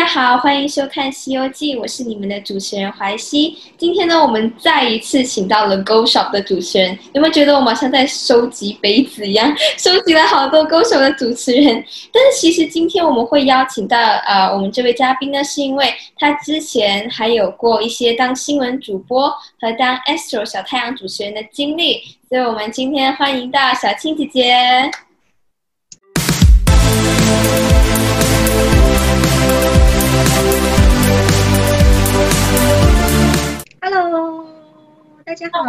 [0.00, 3.58] 大家好，欢迎收看《西游记》，我是你们的主持人怀西。
[3.76, 11.84] 今天呢，我们再一次请到了 Go Shop 的主持人，有没有觉得我们好像在收集杯子一样， 收集了好多 Go Shop 的主持人？
[12.14, 19.28] 但是其实今天我们会邀请到呃我们这位嘉宾呢，是因为他之前还有过一些当新闻主播
[19.60, 24.90] 和当 Astro 小太阳主持人的经历，所以我们今天欢迎到小青姐姐。
[33.80, 34.46] Hello，
[35.24, 35.64] 大家好。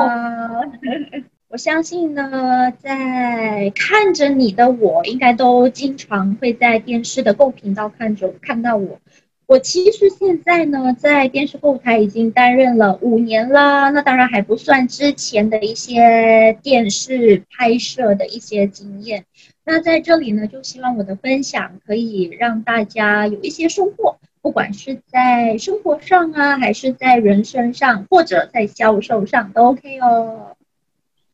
[1.50, 9.00] 我相信呢，在看着你的我，应该都经常会在电视的购物频道看着看到我。
[9.48, 19.26] 我其实现在呢，在电视后台已经担任了五年了，那当然还不算之前的一些电视拍摄的一些经验。
[19.66, 24.18] 那在这里呢，就希望我的分享可以让大家有一些收获。
[24.42, 30.56] 不管是在生活上啊，还是在人生上，或者在销售上，都 OK 哦。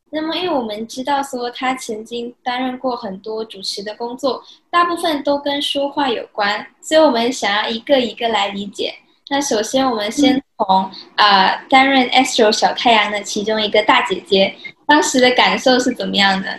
[0.09, 8.93] 那么，因为我们知道说他曾经担任过很多主持的工作，大部分都跟说话有关，所以我们想要一个一个来理解。
[9.29, 14.55] 那首先，我们先从啊担任 Astro 小太阳的其中一个大姐姐，
[14.85, 16.57] 当时的感受是怎么样的？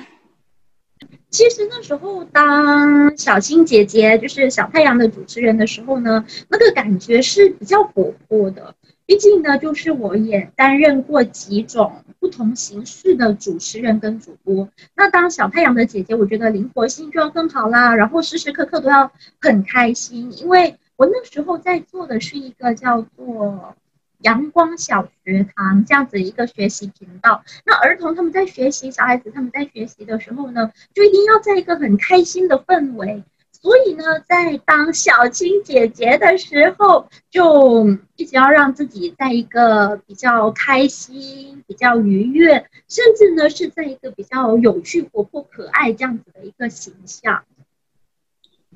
[1.30, 8.74] 其实那时候当小青姐姐就是小太阳的主持人的时候呢，那个感觉是比较活泼的。
[9.04, 14.68] 毕竟呢，就是我也担任过几种不同形式的主持人跟主播。
[14.94, 23.74] 那当小太阳的姐姐，我觉得灵活性就要更好啦，然后时时刻刻都要很开心，因为我那时候在做的是一个叫做。
[24.22, 33.22] 阳光小学堂这样子一个学习频道，那儿童他们在学习，小孩子他们在学习的时候呢，就一定要在一个很开心的氛围。
[33.60, 47.42] 所以呢，在当小青姐姐的时候，就一直要让自己在一个比较开心、比较愉悦，甚至呢是在一个比较有趣、活泼、可爱这样子的一个形象。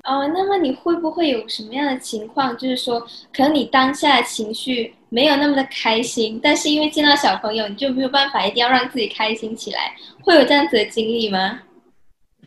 [0.03, 2.57] 哦，那么你会不会有什么样的情况？
[2.59, 11.61] 就是说，可能你当下情绪没有那么的开心，但是因为见到小朋友，你就没有办法，一定要让自己开心起来，会有这样子的经历吗？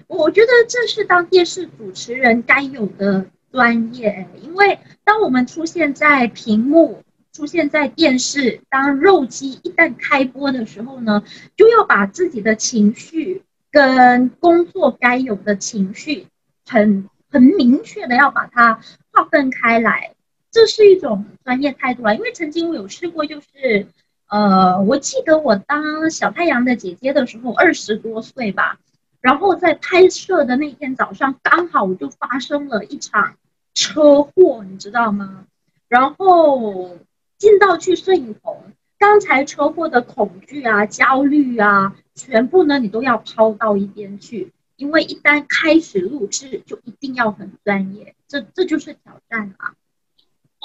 [0.08, 11.24] 我觉得这是当电视主持人该有的专业，因为当我们出现在屏幕、出现在电视，当肉鸡一旦开播的时候呢，
[11.56, 16.26] 就要把自己的情绪跟工作该有的情绪
[16.66, 17.08] 很。
[17.32, 18.80] 很明确的要把它
[19.12, 20.15] 划分开来，
[20.56, 22.14] 这是一种专业态度啊。
[22.14, 23.88] 因为曾经我有试过，就是，
[24.30, 28.80] 呃，我记得我当小太阳的姐姐的时候，二十多岁吧，
[29.20, 33.36] 然后在拍摄的那天早上，刚好我就发生了一场
[33.74, 35.46] 车祸，你知道吗？
[35.90, 36.98] 然后
[37.38, 38.56] 进到去摄影棚，
[38.98, 44.54] 刚才车祸的恐惧啊、焦虑啊，全部呢，你都要抛到一边去。
[44.78, 49.74] 因为一旦开始录制，就一定要很专业，这这就是挑战啊！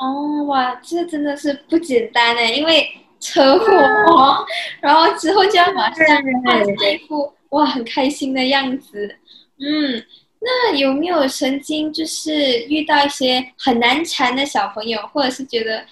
[0.01, 2.89] 哦，哇，这真的是不简单呢，因为
[3.21, 4.47] 车祸，
[4.81, 6.07] 然后之后就要马上
[6.45, 9.15] 看一副哇很开心的样子。
[9.59, 10.03] 嗯，
[10.41, 15.85] 那有没有曾经就是遇到一些很难缠的小朋友，或者是觉得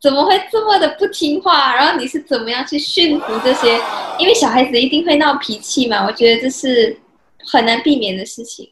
[0.00, 1.74] 怎么会这么的不听话？
[1.76, 3.80] 然后你是怎么样去驯服这些？
[4.18, 6.98] 因为小孩子一定会闹脾气嘛，我觉得这是。
[7.44, 8.70] 很难避免的事情。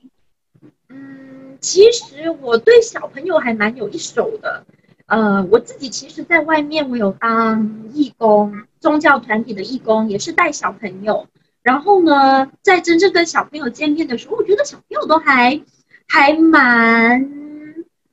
[0.90, 4.64] 嗯，其实我对小朋友还蛮有一手的。
[5.10, 11.26] 呃，我自己其实，在外面我有当义工，宗教团体的义工，也是带小朋友。
[11.62, 15.60] 然后呢，在真正跟小朋友见面的时候，我觉得小朋友都还
[16.08, 17.20] 还蛮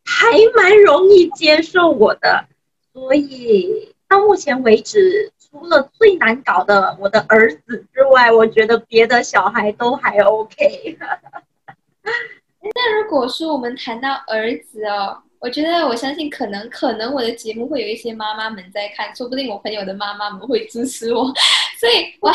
[0.04, 2.46] 还蛮容易接受我的。
[2.92, 5.32] 所以到目前为止。
[5.50, 10.98] 除了最难搞的我的儿子之外，我觉得别的小孩都还 OK。
[12.62, 21.26] 那如果说我们谈到儿子哦，我觉得我相信可能可能我的节目会有一些妈妈们在看，说不定我朋友的妈妈们会支持我。
[21.80, 22.34] 所以，我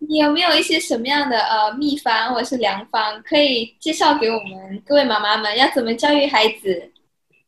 [0.00, 5.56] 你有没有一些什么样的呃秘方或者是良方可以介绍给我们各位妈妈们？
[5.56, 6.90] 要怎么教育孩子？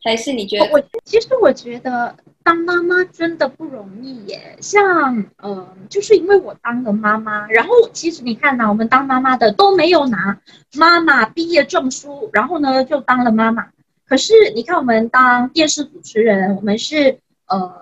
[0.05, 0.70] 还是你觉得？
[0.73, 2.17] 我其实我觉得。
[2.44, 10.37] 当妈妈真的不容易耶，像呃，就是因为我当了妈妈，然后其实你看呐，我们当妈妈的都没有拿
[10.75, 13.69] 妈妈毕业证书，然后呢就当了妈妈。
[14.12, 17.73] 可是你看我们当电视主持人，我们是呃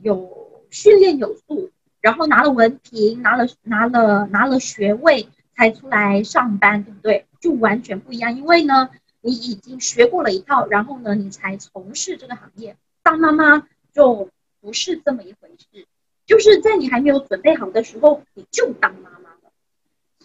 [0.00, 1.70] 有训练有素，
[2.00, 7.26] 然后拿了文凭，拿了拿了拿了学位才出来上班，对不对？
[7.42, 8.88] 就完全不一样，因为呢。
[9.20, 12.76] 你已经学过了一套，然后呢，你才从事这个行业。
[13.02, 14.30] 当妈妈就
[14.60, 15.84] 不是这么一回事，
[16.24, 19.10] 就是在你还没有准备好的时候，你就当妈。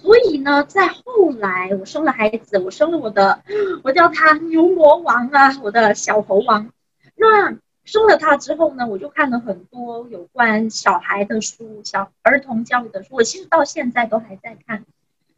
[0.01, 3.43] 所以呢，在后来我生了孩子，我生了我的，
[3.83, 6.71] 我叫他牛魔王啊，我的小猴王。
[7.15, 13.09] 那生了他之后呢，我就看了很多有关小孩的书，小儿童教育的书。
[13.15, 14.85] 我其实到现在都还在看。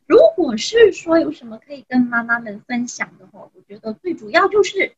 [0.08, 4.94] 如果是说有什么可以跟妈妈们分享的话，我觉得最主要就是，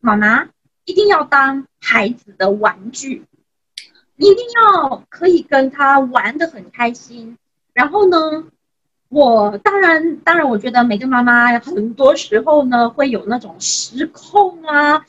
[0.00, 0.48] 妈妈
[0.86, 3.24] 一定要当孩子的玩具，
[4.16, 7.36] 一定要可以跟他玩的很开心。
[7.74, 8.44] 然后呢，
[9.08, 15.04] 我当然当然，我觉得每个妈妈很多时候呢会有那种失控啊、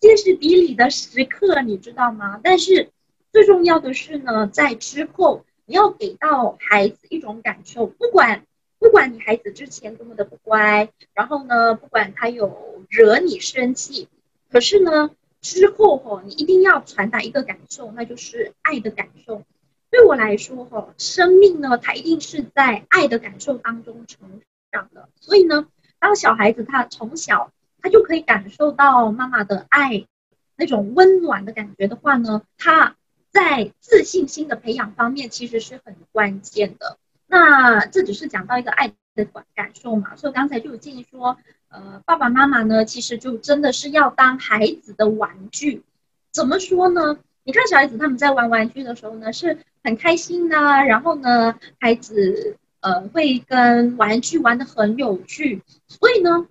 [0.00, 2.40] 歇斯底里的时刻，你知道吗？
[2.42, 2.90] 但是
[3.32, 8.44] 最重要的是呢，在之后你要给到孩子一种感受，不管。
[8.80, 14.08] 不管你孩子之前多么的不乖，然后呢，不管他有惹你生气，
[14.50, 19.42] 可是呢，之后哈，你一定要传达一个感受，那就是爱的感受。
[19.94, 24.40] 对我来说哈，生命呢，它一定是在爱的感受当中成
[24.72, 25.08] 长的。
[25.20, 25.68] 所以呢，
[26.00, 30.04] 当小孩子他从小他就可以感受到妈妈的爱，
[30.56, 32.96] 那种温暖的感觉的话呢，他
[33.30, 36.98] 在自信心的培养方面其实是很关键的。
[37.28, 41.38] 那这只是讲到一个爱的感感受嘛，所以刚才就有建议说，
[41.68, 45.84] 呃，爸爸妈妈呢，其实就真的是要当孩子的玩具。
[46.32, 47.16] 怎么说呢？
[47.44, 55.62] 你看小孩子他们在玩玩具的时候呢，是很开心的，然后呢，孩子呃会跟玩具玩的很有趣。
[55.86, 56.48] 所以呢，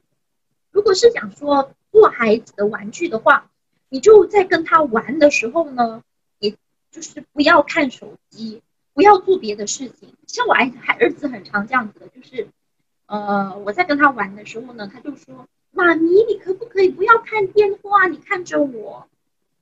[0.72, 3.50] 如果是想说做孩子的玩具的话，
[3.90, 6.02] 你就在跟他玩的时候呢，
[6.40, 6.56] 你
[6.92, 8.62] 就是不要看手机。
[8.96, 10.70] 不要做别的事情，像我孩
[11.00, 12.48] 儿子很常这样子的，就是，
[13.08, 18.06] 呃，我在跟他玩的时候呢，他就说：“妈咪，你可不可以不要看电话？
[18.06, 19.08] 你看着我，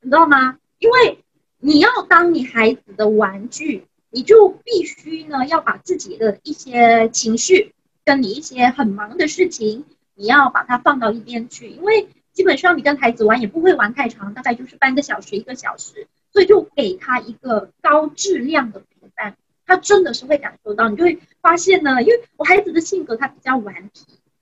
[0.01, 0.57] 你知道吗？
[0.79, 1.23] 因为
[1.63, 7.73] 你要当你孩子的玩具，你就必须呢要把自己的一些情绪
[8.03, 9.85] 跟你一些很忙的事情，
[10.15, 19.37] 你要把它放到一边去，因为基本上你跟孩子玩也不会玩太长，大概就是半个小时一个小时，所以就给他一个高质量的陪伴。”
[19.67, 24.01] 他真的是会感受到，你就会发现呢，因为我孩子的性格他比较顽皮，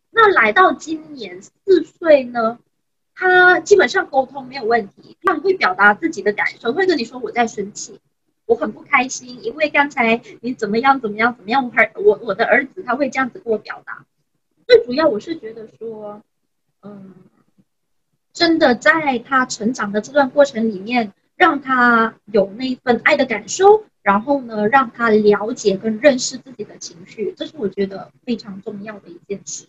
[0.09, 2.57] 那来到今年四岁呢，
[3.19, 7.99] 他基本上沟通没有问题，他会表达自己的感受，会跟你说我在生气，
[8.45, 14.05] 我很不开心，因为刚才你怎么样怎么样怎么样，我儿我我的儿子他会这样子跟我表达，
[14.65, 16.21] 最主要我是觉得说，
[16.81, 17.13] 嗯，
[18.31, 23.83] 真的在他成长的这段过程里面，让他有那份爱的感受。
[24.01, 29.65] 然后呢，让他了解跟认识自己的情绪，这是我觉得非常重要的一件事。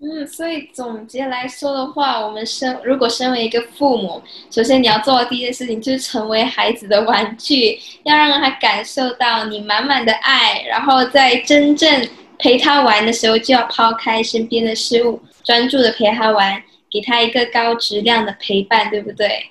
[0.00, 19.50] 嗯，所以总结来说的话，我们身如果身为一个父母，首先你要做的第一件事情就是成为孩子的玩具，要让他感受到你满满的爱，然后在真正陪他玩的时候，就要抛开身边的事物，专注的陪他玩，给他一个高质量的陪伴，对不对？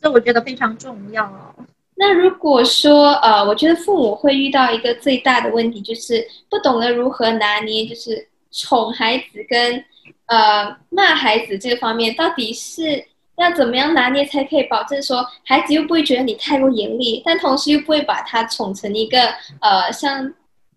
[0.00, 1.54] 这我觉得非常重要哦。
[1.94, 9.84] 那如果说，呃，我觉得父母会遇到一个最大的问题，就是不懂得如何拿捏，就是宠孩子跟，
[10.26, 13.04] 呃，骂孩子这个方面，到底是
[13.38, 19.18] 要怎么样拿捏，才可以保证说孩子又不会觉得你太过严厉，但同时又不会把他宠成一个，
[19.60, 20.32] 呃，像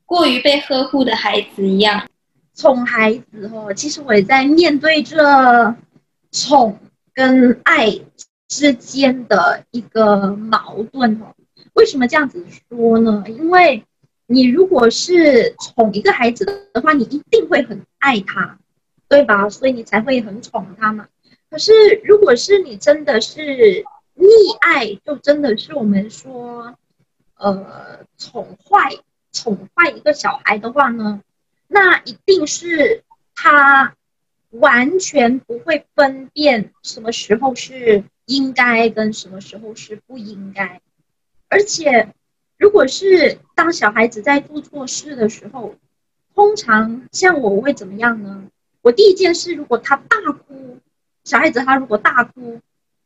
[0.06, 2.08] 过于被呵护的孩子一样。
[2.56, 5.76] 宠孩子哦，其实我也在面对这
[6.32, 6.80] 宠
[7.14, 8.00] 跟爱。
[8.48, 11.34] 之间的一个矛盾哦，
[11.74, 13.24] 为什么这样子说呢？
[13.28, 13.84] 因为
[14.28, 18.60] 你如果是宠一个孩子的话，你一定会很爱他，
[19.08, 19.50] 对吧？
[19.50, 21.08] 所以你才会很宠他嘛。
[21.50, 21.72] 可是
[22.04, 23.42] 如果是你真的是
[24.16, 26.78] 溺爱，就真的是我们说，
[27.36, 28.98] 呃，宠坏
[29.32, 31.22] 宠坏一个小孩的话呢，
[31.68, 33.04] 那一定是
[33.36, 33.96] 他
[34.52, 38.04] 完全不会分辨什么时候是。
[38.28, 40.82] 应该跟什么时候是不应该，
[41.48, 42.12] 而且，
[42.58, 45.76] 如果是当小孩子在做错事的时候，
[46.34, 48.46] 通常像我会怎么样呢？
[48.82, 50.80] 我第一件事，如果他大哭，
[51.24, 52.62] 小孩子他如果大哭，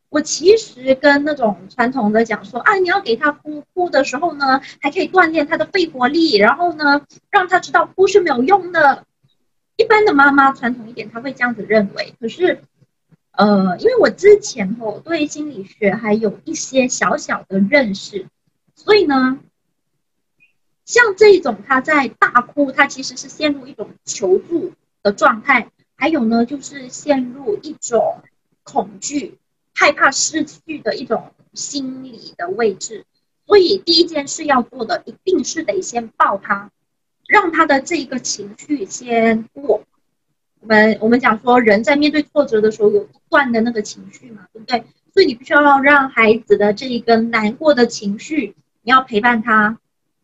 [0.09, 9.05] 我其实跟那种传统的讲说啊，你要给他哭，哭的时候呢，还可以锻炼他的肺活力，然后呢，让他知道哭是没有用的。
[9.77, 12.61] 一般的妈妈传统一点，他会这样子认为，可是。
[13.31, 18.25] 呃，因为我之前哦对心理学还有一些小小的认识，
[18.79, 19.37] 所以呢，
[20.85, 24.71] 像这种他在大哭，他其实是陷入一种求助
[25.03, 28.23] 的状态，还有呢，就是陷入一种
[28.63, 29.37] 恐惧、
[29.75, 33.05] 害怕失去的一种心理的位置。
[33.45, 36.71] 所以第一件事要做的，一定是得先抱他，
[37.27, 39.83] 让他的这一个情绪先过。
[40.61, 44.85] 我们我们讲说，人在面对挫折的时候，有一段的那个情绪嘛，对不对？
[45.13, 48.55] 所以你必须要让孩子的这一个难过的情绪，
[48.89, 49.77] 要陪伴他。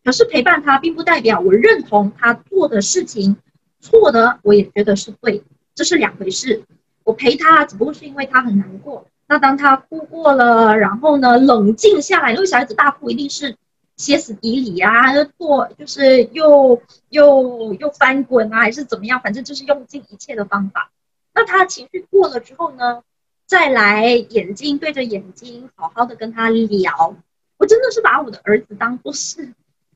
[0.04, 3.38] 可是陪伴他，并不代表我认同他做的事情
[3.80, 5.42] 错的，我也觉得是对，
[5.74, 6.62] 这是两回事。
[7.02, 9.06] 我陪他，只不过是因为他很难过。
[9.26, 13.56] 那当他哭过了，然后呢，冷静下来，因为小孩子大哭一定是
[13.96, 20.92] 歇斯底里啊，做就是又又又翻滚啊，还是怎么样，反正就是用尽一切的方法。
[21.34, 23.02] 那他情绪过了之后呢，
[23.46, 27.16] 再来眼睛对着眼睛，好好的跟他聊。
[27.66, 29.52] 真的是把我的儿子当做是。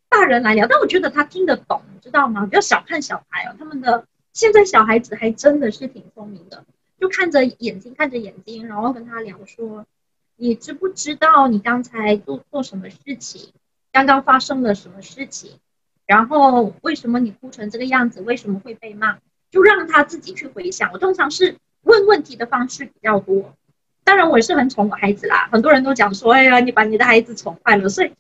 [0.09, 2.45] 大人来聊，但我觉得他听得懂，你知道吗？
[2.45, 6.65] 不要小看小孩哦，他们的现在小孩子还真的是挺聪明的，
[6.99, 9.87] 就看着眼睛，看着眼睛，然后跟他聊说
[10.35, 13.53] ：“你知不知道你刚才做错什么事情？
[13.93, 15.61] 刚刚发生了什么事情？
[16.07, 18.21] 然后为什么你哭成这个样子？
[18.21, 19.19] 为什么会被骂？
[19.53, 20.91] 就让他自己去回想。
[20.93, 23.55] 我通常是问问题的方式比较多，
[24.11, 25.49] 当然我也是很宠我孩子啦。
[25.53, 28.11] 很多人都讲说：“哎呀，你把你的孩子宠坏了。”所以。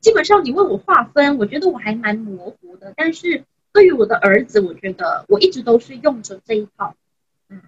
[0.00, 2.92] 基本上你问我划分，我觉得我还蛮模糊的。
[2.96, 6.94] 但是对于我的儿子，我觉得我一直都是用着这一套。
[7.48, 7.60] 嗯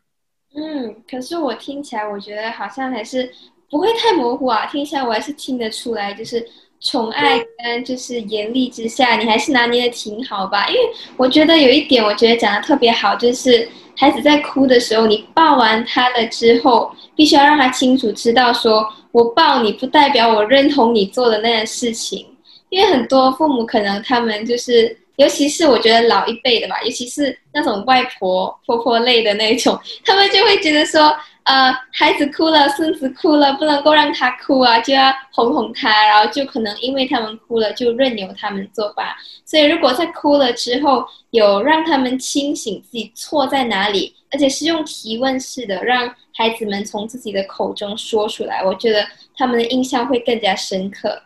[0.55, 3.29] 嗯，可是我听起来，我觉得好像还是
[3.71, 4.67] 不会太模糊啊。
[4.67, 6.47] 听起来我还是听得出来，就是
[6.81, 10.69] 宠爱跟就是严厉之下，你还是拿捏的挺好吧。
[10.69, 10.81] 因为
[11.17, 18.89] 我觉得有一点，我觉得讲的特别好，就是孩子在哭的时候，你抱完他了之后，必须要让他清楚知道说。
[19.11, 22.27] 我抱你不代表我认同你做的那件事情，
[22.69, 31.11] 因为很多父母可能他们就是，尤其是我觉得老一辈的吧，尤其是那种外婆婆婆类的那种，他们就会觉得说，
[31.49, 39.17] 呃，孩子哭了，孙子哭了，不能够让他哭啊，就要哄哄他，然后就可能因为他们哭了，就任由他们作罢。
[39.45, 46.15] 所以如果在哭了之后，有让他们清醒自己错在哪里，而且是用提问式的让。
[46.39, 51.21] 孩子们从自己的口中说出来，我觉得他们的印象会更加深刻。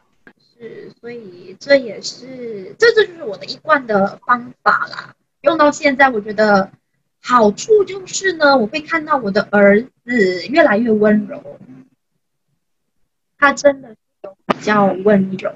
[0.59, 5.15] 是，所以这也是这这就是我的一贯的方法啦。
[5.43, 6.71] 用到现在，我觉得
[7.23, 11.59] 好处就是呢，我会看到我的儿子越来越温柔。
[13.39, 13.95] 他真的
[14.47, 15.53] 比较温柔。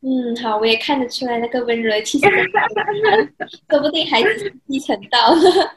[0.00, 2.26] 嗯，好，我也看得出来那个温柔气息，
[3.68, 5.74] 说不定孩子继承到了。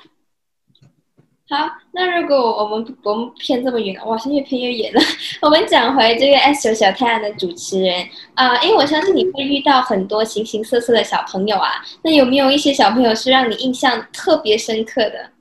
[1.50, 5.02] 好，那如果我们我们偏这么远了，哇，现在越偏越远了。
[5.42, 11.84] 我们讲回这个 S 九小太阳的主持人啊，因为我相信你会遇到很多形形色色的小朋友啊。
[12.04, 15.32] 那有没有一些小朋友是让你印象特别深刻的？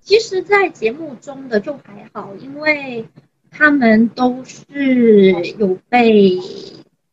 [0.00, 3.04] 其实，在节目中的就还好，因为
[3.48, 6.36] 他们都是有被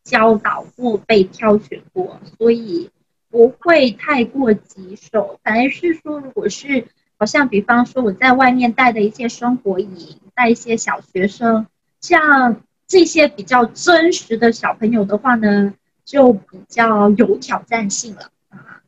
[0.02, 2.90] 教导过、被挑选过，所以
[3.30, 5.38] 不会太过棘手。
[5.44, 6.84] 反而是说，如果是
[7.16, 11.66] 好像比方说我在外面带的一些生活营，带一些小学生，
[12.00, 15.72] 像这些比较真实的小朋友的话呢，
[16.04, 18.82] 就比较有挑战性了啊。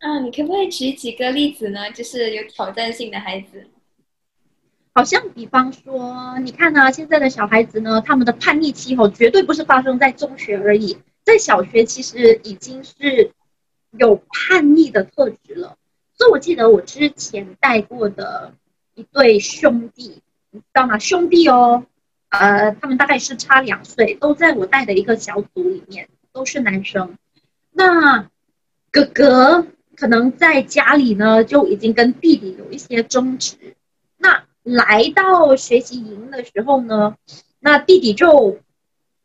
[0.00, 1.90] 嗯，你可不可以举几个例子呢？
[1.90, 3.66] 就是有挑战性的孩子，
[4.94, 13.32] 好像比方说，你看呢，现在的小孩子呢，他们的叛逆期哦，绝对不是发生在中学而已，在小学其实已经是
[13.92, 15.77] 有叛逆的特质了。
[16.18, 18.52] 所以我记得我之前带过的
[18.94, 20.20] 一对兄弟，
[20.50, 20.98] 你知道吗？
[20.98, 21.86] 兄弟哦，
[22.30, 27.16] 呃，他们大概是差两岁，都在我带的一个小组里面，都是男生。
[27.70, 28.28] 那
[28.90, 33.76] 哥哥可能在家里呢，就已经跟弟弟有一些争执。
[34.16, 37.16] 那来到学习营的时候呢，
[37.60, 38.58] 那弟弟就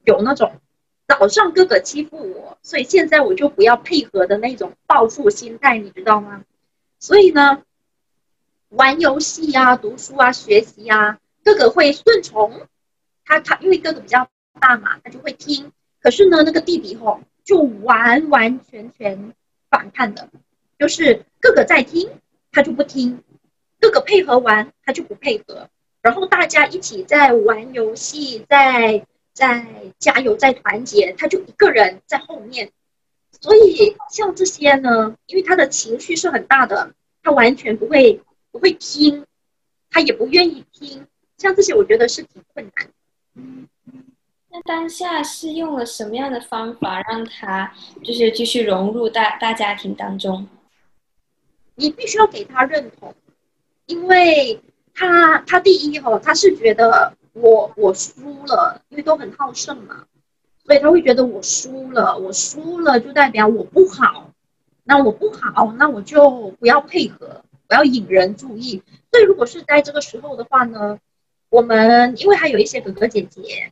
[0.05, 0.61] 有那种
[1.07, 6.43] 早上哥哥欺负我，所以现在我就不要配合的那种报复心态，你知道吗？
[7.03, 7.63] 所以呢，
[8.69, 12.65] 玩游戏呀、读书啊、学习呀，哥哥会顺从
[13.25, 14.29] 他，他因为哥哥比较
[14.61, 15.73] 大嘛，他就会听。
[16.01, 19.33] 可是呢，那个弟弟吼就完完全全
[19.69, 20.29] 反叛的，
[20.79, 22.09] 就是哥哥在听，
[22.53, 23.17] 他就不听；
[23.81, 25.69] 哥哥配合完，他就不配合。
[26.01, 32.71] 然后大家一起在玩游戏，在在加油，在团结，他就一个人在后面。
[33.41, 38.21] 所以像这些呢，因为他的情绪是很大的，他完全不会
[38.51, 39.25] 不会听，
[39.89, 41.05] 他也不愿意听。
[41.37, 42.89] 像这些，我觉得是挺困难。
[44.49, 47.73] 那当下是用了什么样的方法让他
[48.03, 50.47] 就是继续融入大大家庭当中？
[51.75, 53.15] 你必须要给他认同，
[53.87, 54.61] 因为
[54.93, 60.05] 他他第一哦，他是觉得我我输了，因为都很好胜嘛，
[60.65, 64.31] 所以他会觉得我输了，我输了就代表我不好，
[64.83, 68.81] 那我不好，那我就不要配合，我要引人注意。
[69.11, 70.99] 所以如果是在这个时候的话呢，
[71.49, 73.71] 我们因为还有一些哥哥姐姐，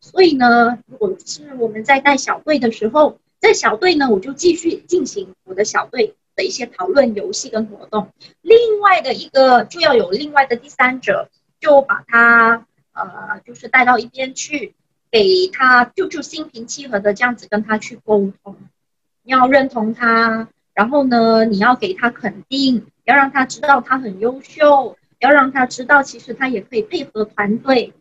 [0.00, 3.18] 所以呢，如果是我们在带小队的时候。
[3.40, 8.08] 在小队呢，我就继续进行我的小队的一些讨论、游戏跟活动。
[8.42, 11.30] 另外的一个就要有另外的第三者，
[11.60, 14.74] 就把他呃，就是带到一边去，
[15.10, 18.56] 给他就就心平气和的这样子跟他去沟通。
[19.22, 27.92] 你要认同他，然后呢，你要给他肯定，要让他知道他很优秀，要让他知道其实他也可以配合团队，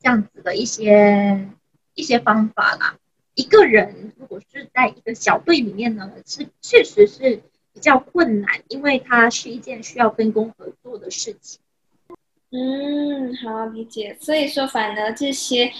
[0.00, 1.48] 这样子的一些
[1.94, 2.96] 一些方法啦。
[3.34, 11.60] 一个人如果是在一个小队里面呢，是确实是比较困难，因为它是一件需要分工合作的事情。
[12.52, 14.16] 嗯，好理解。
[14.20, 15.72] 所以说，反而这些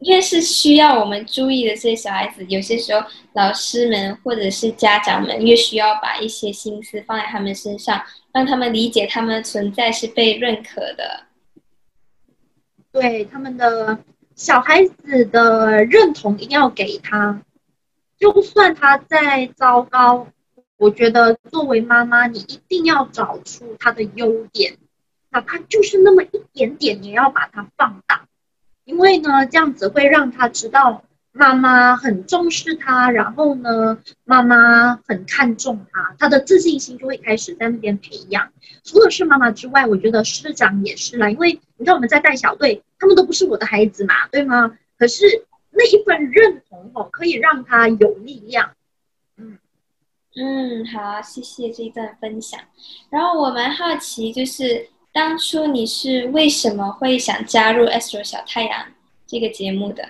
[0.00, 8.02] 越是需要我们注意的这些小孩子，有些时候老师们或者是家长们越需要把一些心思放在他们身上，
[8.32, 11.24] 让他们理解他们的存在是被认可的。
[12.90, 13.98] 对他们的。
[14.36, 17.40] 小孩子的认同一定要给他，
[18.18, 20.26] 就算他再糟糕，
[20.76, 24.76] 我觉得作为妈妈，你一定要找出他的优点，
[25.34, 28.26] 哪怕就是那么一点点，也要把它放大，
[28.84, 31.02] 因为呢，这样子会让他知道。
[31.36, 38.52] 妈妈很重视他，然后呢，妈妈很看重他，他的自信心就会开始在那边培养。
[38.84, 44.78] 除了是妈妈之外，我觉得师长也是啦，因为你看我们在带小队，他们都不是我的孩子嘛，对吗？
[44.96, 45.26] 可是
[45.72, 48.70] 那一份认同哦，可以让他有力量。
[49.36, 49.58] 嗯
[50.36, 52.60] 嗯，好，谢谢这一段分享。
[53.10, 58.80] 然后我蛮好奇，就是当初你是为什么会想加入《Astro 小太阳》
[59.28, 60.08] 这个节目的？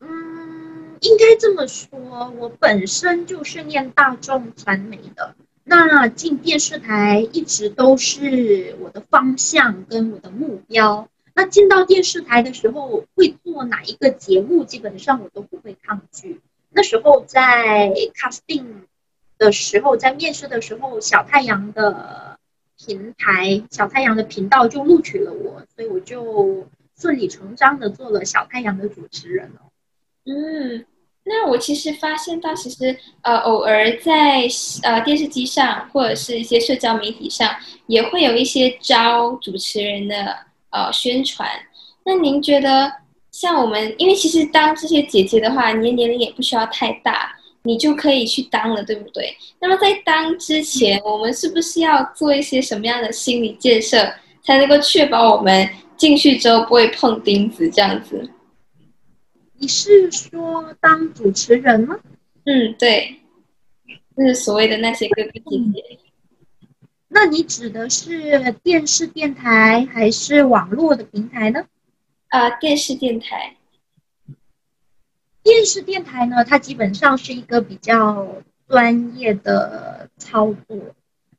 [0.00, 1.88] 嗯应该这么说，
[2.36, 11.08] 我本身就是念大众传媒的，那进电视台一直都是我的方向跟我的目标。
[11.34, 16.40] 那进到电视台的时候，会做哪一个节目，基本上我都不会抗拒。
[16.70, 18.64] 那时候在 casting
[19.38, 22.31] 的时候，在面试的时候，小太阳的
[22.84, 26.66] 平台、小太阳的频道就录取了我，所以我就
[26.98, 29.60] 顺理成章的做了小太阳的主持人了。
[30.26, 30.84] 嗯。
[31.24, 34.42] 那我其实发现到，其实呃，偶尔在
[34.82, 37.48] 呃电视机上或者是一些社交媒体上，
[37.86, 40.36] 也会有一些招主持人的
[40.70, 41.48] 呃宣传。
[42.04, 42.92] 那您觉得，
[43.30, 49.36] 像我们，因为其实当这些姐姐的话，你年龄也不需要太大，你就可以去当了，对不对？
[49.60, 58.28] 那么在当之前，我们是不是要做一些什么样的心理建设，才能够确保我们进去之后不会碰钉子这样子？
[59.58, 61.96] 你是说当主持人吗？
[62.46, 63.20] 嗯，对，
[64.16, 65.98] 就是所谓的那些哥哥姐姐。
[67.14, 71.64] 那你指的是电视电台还是网络的平台呢？
[72.28, 73.54] 啊，电视电台。
[75.42, 80.78] 电视电台呢，它基本上是一个比较专业的操作，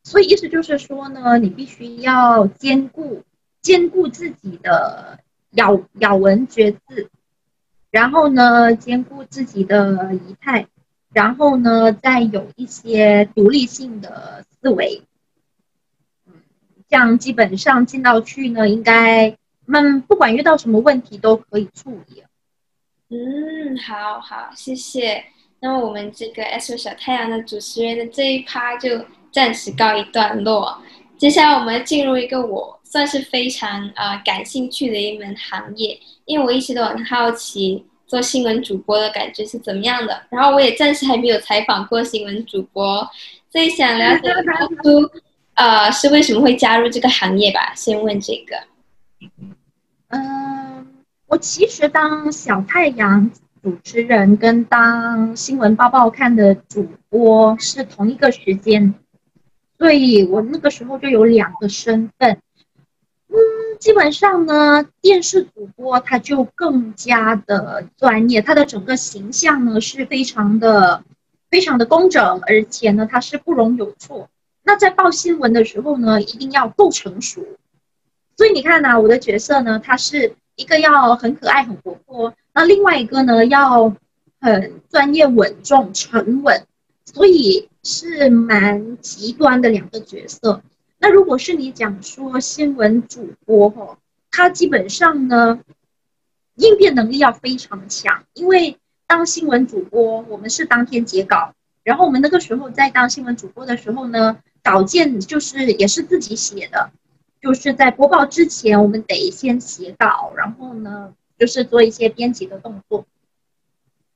[0.04, 3.24] 所以意思就是说呢，你必须要兼顾
[3.62, 5.20] 兼顾自己的
[5.52, 7.10] 咬咬文嚼字。
[7.92, 10.68] 然后呢，兼顾自己的仪态，
[11.14, 15.04] 然后呢，再有一些独立性的思维，
[16.26, 16.34] 嗯，
[16.90, 19.38] 这样基本上进到去呢，应该
[19.68, 22.24] 们不管遇到什么问题都可以处理。
[23.14, 25.24] 嗯，好好，谢谢。
[25.60, 30.82] 那么我们这个 S 小太阳的主持人的这一趴就暂时告一段落，
[31.16, 36.00] 接下来我们进入一个我算是非常呃感兴趣的一门行业。
[36.26, 43.08] 因为我一直都很好奇做新闻主播的感觉是怎么样的，然后我也暂时还没有采访过新闻主播，
[43.52, 45.12] 所以想了解当初
[45.54, 47.74] 呃是为什么会加入这个行业吧。
[47.76, 48.56] 先问这个。
[50.08, 50.73] 嗯，
[51.34, 53.32] 我其实当小太阳
[53.64, 58.94] 主持人跟当新闻报报看的主播是同一个时间，
[59.80, 62.38] 所以我那个时候就有两个身份。
[63.30, 63.36] 嗯
[63.80, 71.04] 基本上呢，电视主播他就更加的专业，他的整个形象呢是非常的、
[71.50, 74.30] 非常的工整，而且呢他是不容有错。
[74.62, 77.44] 那在报新闻的时候呢，一定要够成熟。
[78.38, 83.96] 所以你看呢，我的角色呢，他是一个要很可爱、很活泼，那另外一个呢要
[84.40, 86.66] 很专业、稳重、沉稳。
[87.06, 90.64] 所以是蛮极端的两个角色。
[91.00, 93.98] 那如果是你讲说新闻主播哈，
[94.32, 95.60] 他基本上呢
[96.56, 106.90] 应变能力要非常强，因为当新闻主播，我们是当天截稿，然后我们那个时候在当新闻主播的时候呢，稿件就是也是自己写的。
[107.44, 113.06] 就是在播报之前，我们得先写稿，然后呢，就是做一些编辑的动作。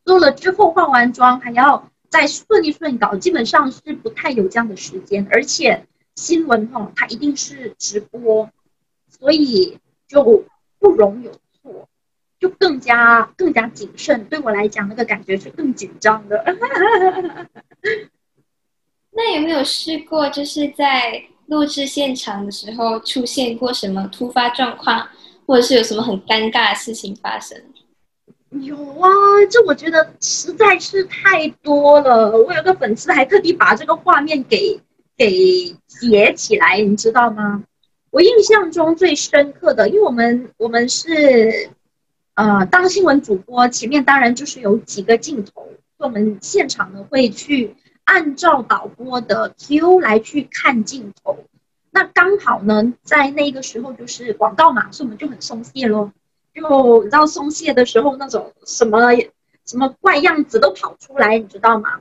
[0.05, 5.27] 做了之后化完妆，还要再顺一顺稿，基本上是不太有这样的时间。
[5.29, 5.85] 而且
[6.15, 8.49] 新闻哈，它一定是直播，
[9.09, 10.45] 所以就
[10.79, 11.89] 不容有错，
[12.39, 14.23] 就更加更加谨慎。
[14.29, 16.45] 对我来讲，那个感觉是更紧张的。
[19.11, 21.25] 那有没有试过，就是在？
[21.47, 25.07] 录制现场的时候出现过什么突发状况，
[25.45, 27.57] 或者是有什么很尴尬的事情发生？
[28.49, 29.09] 有啊，
[29.49, 32.31] 这我觉得实在是太多了。
[32.31, 34.79] 我有个粉丝还特地把这个画面给
[35.15, 37.63] 给截起来，你知道吗？
[38.09, 41.69] 我印象中最深刻的，因为我们我们是
[42.35, 47.75] 呃当新闻主播，前面当然就是有几个镜头，我们现场呢会去。
[48.07, 51.39] 按照导播的 Q 来去看镜头，
[51.91, 56.13] 那刚好呢，在那个时候就是广告嘛，所以我们就很松懈咯。
[56.53, 59.13] 就你知道松懈的时候，那种什么
[59.65, 61.99] 什么怪样子都跑出来，你知道吗？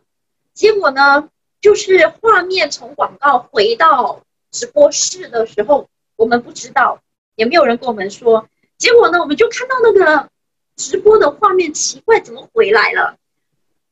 [0.54, 1.28] 结果呢，
[1.60, 7.00] 就是画面从广告回到直播室的时候，我们不知道，
[7.34, 8.48] 也没有人跟我们说。
[8.78, 10.30] 结果呢，我们就看到那个
[10.76, 13.16] 直播的画面奇怪，怎么回来了？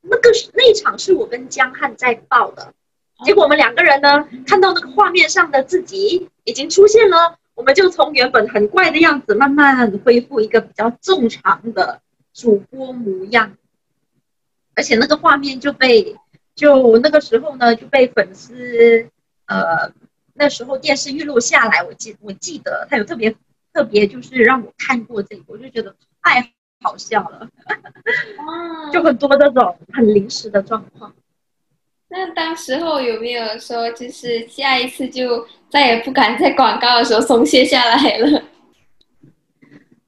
[0.06, 2.74] 那个那场是我跟江汉在报的，
[3.24, 12.02] 结果我们两个人呢看到那个画面上的自己已经出现了，我们就从原本很怪的样子慢慢恢复一个比较正常的
[12.34, 13.56] 主播模样，
[14.74, 16.16] 而且那个画面就被
[16.54, 19.08] 就那个时候呢就被粉丝
[19.46, 19.90] 呃
[20.34, 23.34] 那时候电视预录下来，我记我记得他有特别
[23.72, 26.52] 特别就是让我看过这个，我就觉得太。
[26.84, 27.48] 好笑了，
[28.92, 31.12] 就很多这种很临时的状况。
[32.08, 38.42] 那当时候有没有说，就是下一次就再也不敢在广告的时候松懈下来了？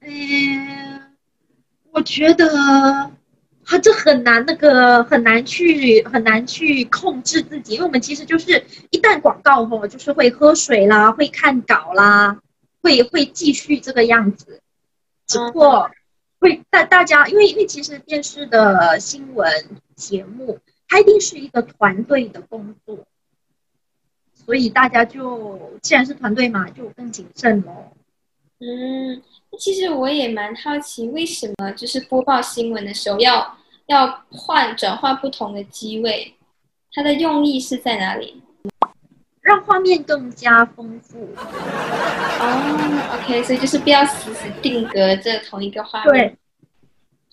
[0.01, 1.01] 嗯，
[1.91, 2.47] 我觉得
[3.65, 12.39] 啊，这很难，那个很难去很难去控制自己，因为我们其实就是一旦广告后，就是会喝水啦，会看稿啦，
[12.81, 14.61] 会会继续这个样子，
[15.25, 15.91] 只不过。
[16.39, 19.51] 会大大家，因为因为其实电视的新闻
[19.95, 23.05] 节目，它一定是一个团队的工作，
[24.33, 27.91] 所以大家就既然是团队嘛，就更谨慎喽。
[28.59, 29.21] 嗯，
[29.59, 36.33] 其实我也蛮好奇，为什么就是播报新闻的时候要要换转换不同的机位，
[36.91, 38.41] 它的用意是在哪里？
[39.47, 41.29] 让画面更加丰富。
[41.39, 46.13] 哦，OK，所以就是不要死死定格这同一个画面。
[46.13, 46.35] 对，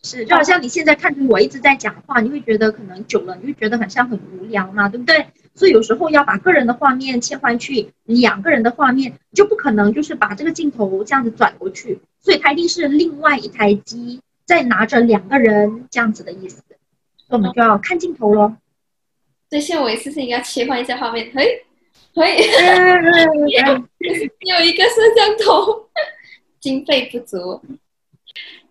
[0.04, 5.26] 是就好像你现在看着我一直在讲话，你会觉得可能久了，你会觉得很像很无聊嘛，对不对？
[5.56, 16.62] 所以有时候要把个人的画面切换去两个人的画面，就不可能就是把这个镜头这样子转过去，所以它一定是另外一台机在拿着两个人这样子的意思。
[17.26, 18.54] 所以我们就要看镜头喽。
[19.50, 21.64] 所以现在我一次性要切换一下画面，嘿。
[22.14, 22.36] 可以，
[24.40, 25.88] 有一个摄像头，
[26.60, 27.60] 经费不足。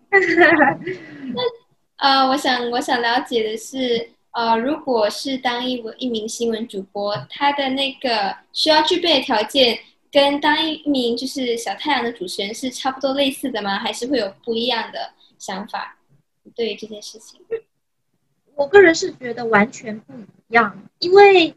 [0.08, 0.18] 那
[1.96, 9.78] 呃，我想我想了解的是，呃，如果是当一一名新闻主播，他的那个需要具备的条件，
[10.10, 13.78] 跟当一名就是小太阳的主持人是差不多类似的吗？
[13.78, 15.98] 还是会有不一样的想法？
[16.56, 17.38] 对于这件事情，
[18.54, 21.54] 我个人是觉得完全不一样，因为。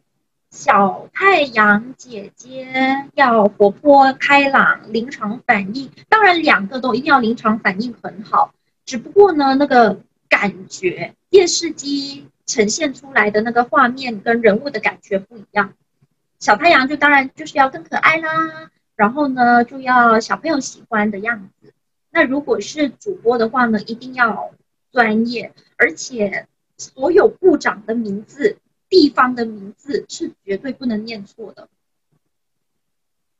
[0.57, 2.67] 小太阳姐姐
[3.13, 8.55] 要活泼开朗、临场反应，当然两个都一定要临场反应很好。
[8.83, 15.73] 只不过呢，那个感觉电视机呈现出来的那个画面跟人物的感觉不一样。
[16.39, 21.71] 小太阳就当然就是要更可爱啦，然后呢就要小朋友喜欢的样子。
[22.09, 24.49] 那如果是主播的话呢，一定要
[24.91, 28.57] 专业，而且所有部长的名字。
[28.89, 31.67] 地方的名字是绝对不能念错的。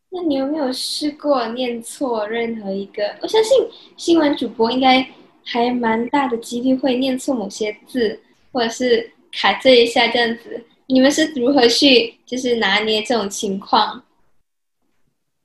[0.10, 3.16] 那你有没有试过念错任何一个？
[3.22, 3.58] 我相信
[3.98, 5.08] 新闻主播应该
[5.44, 8.20] 还蛮大的几率会念错某些字，
[8.52, 10.64] 或者是卡这一下这样子。
[10.88, 14.02] 你们是如何去就是拿捏这种情况？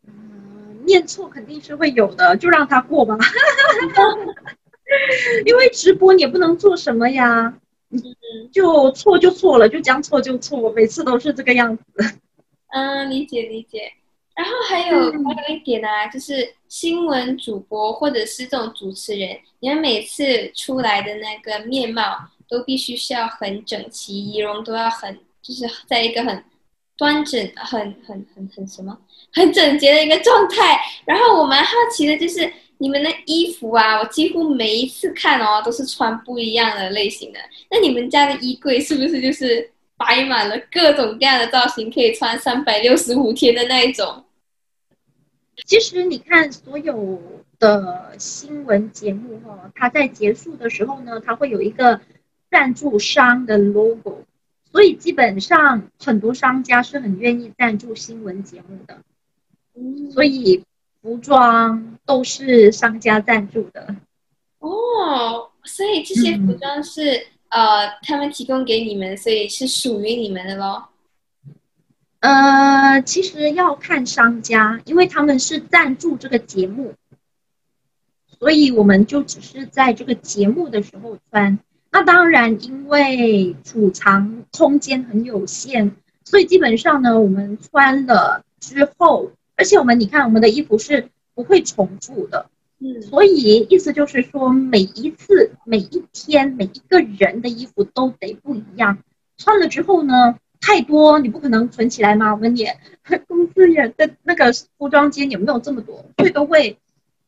[0.07, 3.19] 嗯，念错肯定是会有的，就让他过吧。
[5.45, 7.59] 因为直播你也不能做什么呀。
[8.53, 11.85] 就错就错了，就将错就错，每次都是这个样子。
[12.75, 13.93] 嗯，理解理解。
[14.35, 22.03] 然后还有还有一点呢，就是新闻主播或者是这种主持人，你们每次出来的那个面貌
[22.49, 26.43] 都必须是要很整齐，仪容都要很，就是在一个很
[26.97, 28.97] 端正、很很很很什么、
[29.35, 30.81] 很整洁的一个状态。
[31.05, 32.51] 然后我蛮好奇的，就是
[32.83, 37.39] 你们的衣服啊，我几乎每一次看哦，都是穿不一样的类型的。
[37.71, 39.71] 那你们家的衣柜是不是就是？
[39.95, 44.25] 摆满了各种各样的造型，可以穿三百六十五天的那一种。
[45.65, 47.23] 其实你看，所有
[47.61, 52.01] 的新闻节目哈，它在结束的时候呢，它会有一个
[52.51, 54.25] 赞助商的 logo，
[54.73, 58.99] 所以基本上很多商家是很愿意赞助新闻节目的。
[60.11, 60.65] 所以
[61.03, 63.95] 服装都是商家赞助的。
[64.61, 67.27] 哦，所以这些服装是。
[67.55, 70.89] 呃，他们提供给你们，所以是属于你们的咯。
[72.21, 76.95] 呃，其实要看商家，因为他们是赞助这个节目，
[78.39, 81.59] 所以我们就只是在这个节目的时候穿。
[81.91, 92.47] 那当然，因为储藏空间很有限，所以基本上呢，我们穿了之后，而且我们你看，我们的衣服是不会重复的。
[92.85, 98.99] 嗯所以意思就是说，每一次、每一天、每一个人的衣服都得不一样。
[99.37, 102.35] 穿了之后呢，太多你不可能存起来嘛。
[102.35, 102.77] 我们也
[103.29, 106.77] 公司也在那个服装间也没有这么多，所以都会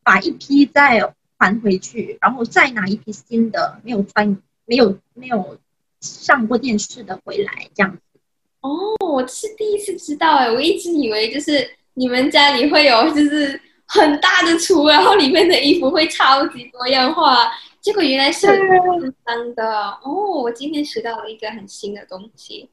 [0.03, 5.57] 把一批再还回去，然后再拿一批新的没有穿、没有没有
[6.01, 8.19] 上过电视的回来，这样子。
[8.59, 13.59] 哦，我是第一次知道哎，我一直以为就是你们家里会有就是。
[13.87, 17.51] 很大的橱，然后里面的衣服会超级多样化。
[17.79, 20.41] 结果原来是分装的哦！
[20.41, 22.67] 我今天学到了一个很新的东西。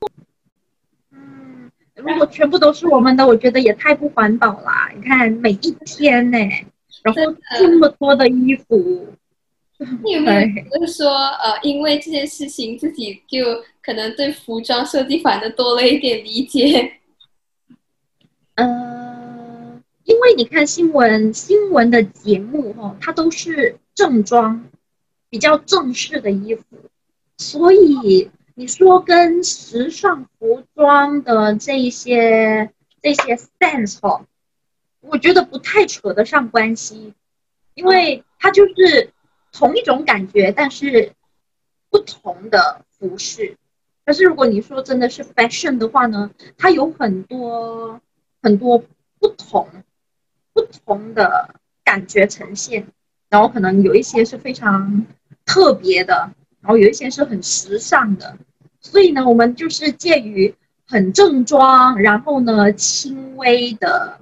[1.10, 4.90] 嗯，如果全部都是我们的，我觉得也太不环保啦！
[4.96, 6.38] 你看每一天呢，
[7.02, 7.20] 然后
[7.58, 9.06] 这么多的衣服，
[10.02, 10.40] 你有没有
[10.80, 17.00] 就是说呃，因为这件事情自己就可能对服装设计反而多了一点理解？
[18.54, 19.11] 嗯。
[20.04, 24.68] 因为你看新闻新闻的节目哈，它都是正装，
[25.30, 26.64] 比较正式的衣服，
[27.38, 34.26] 所以你说跟时尚服装的这一些这些 sense 哈，
[35.00, 37.14] 我觉得不太扯得上关系，
[37.74, 39.10] 因为它就是
[39.52, 41.12] 同一种感觉，但是
[41.90, 43.56] 不同的服饰。
[44.04, 48.00] 可是如果你说真的是 fashion 的话呢，它有很多
[48.42, 48.82] 很多
[49.20, 49.68] 不同。
[50.52, 52.86] 不同的感觉呈现，
[53.28, 55.06] 然后可能有一些是非常
[55.44, 58.36] 特别的，然后有一些是很时尚的，
[58.80, 60.54] 所以呢，我们就是介于
[60.86, 64.20] 很正装，然后呢轻微的，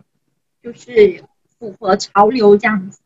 [0.63, 1.25] 就是
[1.59, 3.01] 符合潮流这样子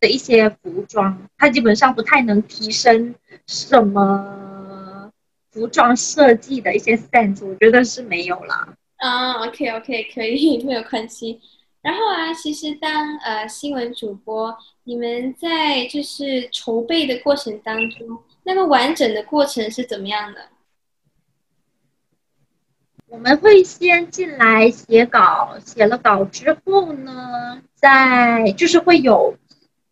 [0.00, 3.14] 的一些服装，它基本上不太能提升
[3.46, 5.10] 什么
[5.50, 8.74] 服装设计的一些 sense，我觉得是没有啦。
[8.96, 11.40] 啊，OK OK，可以， 没有关系。
[11.84, 20.48] 然后啊，其实当呃新闻主播，你们在就是筹备的过程当中，那个完整的过程是怎么样的？
[23.06, 29.36] 我们会先进来写稿，写了稿之后呢，再就是会有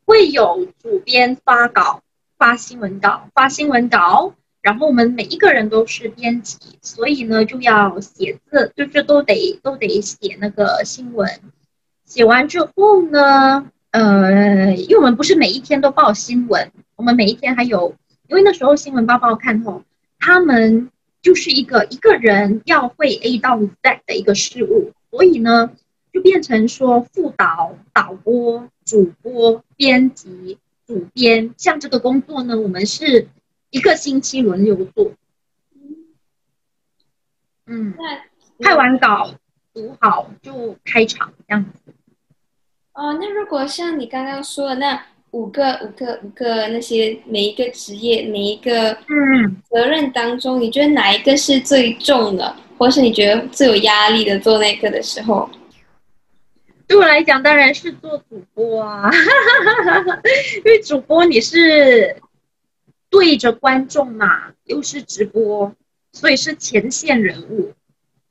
[0.07, 2.01] 会有主编发稿，
[2.39, 11.29] 发新闻稿，发新闻稿，然后我们每一个人都是编辑，所以呢就要写字，就是都得都得写那个新闻。
[12.13, 17.97] 写完之后呢，呃，因为我们不是每一天都报新闻，我们每一天还有，
[18.29, 19.83] 因为那时候新闻报报看后，
[20.19, 20.91] 他们
[21.23, 25.73] 就是一个一个人要会 A 到 Z 的一个事物，所以呢，
[26.13, 33.29] 就变成说副导、导播、主播、编辑、主编，像这个工作呢，我们是
[33.71, 35.13] 一个星期轮流做。
[37.65, 37.95] 嗯，
[38.59, 39.33] 拍完稿
[39.73, 41.95] 读好就开场这样子。
[42.95, 54.39] 哦，那如果像你刚刚说的那五个、五个、五个那些每一个职业、每一个嗯责任当中，你觉得哪一个是最重的，或是你觉得最有压力的？
[54.41, 55.49] 做那个的时候，
[56.87, 59.11] 对我来讲当然是做主播啊，
[60.63, 62.21] 因为主播你是
[63.09, 65.75] 对着观众嘛，又是直播，
[66.13, 67.73] 所以是前线人物，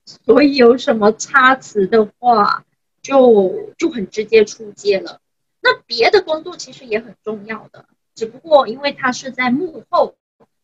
[0.05, 2.63] 所以有什么差池的话。
[3.01, 5.19] 就就很直接出街了。
[5.61, 7.85] 那别的工作其实也很重要的，
[8.15, 10.15] 只不过因为它是在幕后，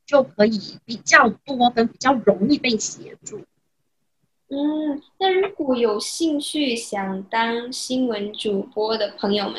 [0.06, 3.42] 就可以比较多跟比较容易被协助。
[4.50, 9.56] 嗯，那如果有兴趣想当新闻主播的朋友们，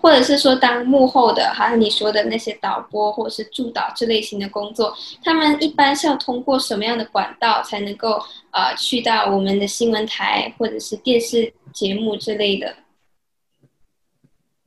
[0.00, 12.74] 或者是说当幕后的，好像你说的那些导播或者是助导这类型的工作，他们一般是要通过什么样的管道才能够呃去到我们的新闻台或者是电视节目之类的？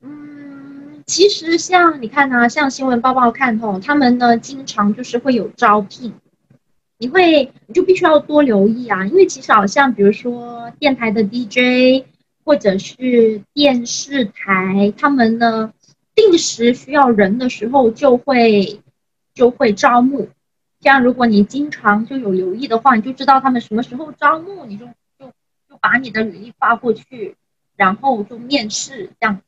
[0.01, 6.13] 嗯，其实像你看呢，像新闻报报看哦，他们呢经常就是会有招聘。
[6.97, 12.05] 你会，你就必须要多留意啊，因为其实好像，比如说电台的 DJ，
[12.45, 15.73] 或者是电视台，他们呢
[16.15, 18.79] 定时需要人的时候，就会
[19.33, 20.29] 就会招募。
[20.79, 24.85] 这样，如果你经常就有留意的话，你就知道他们什么时候招募，你就
[25.19, 25.25] 就
[25.69, 27.35] 就把你的履历发过去，
[27.75, 29.41] 然后就面试这样。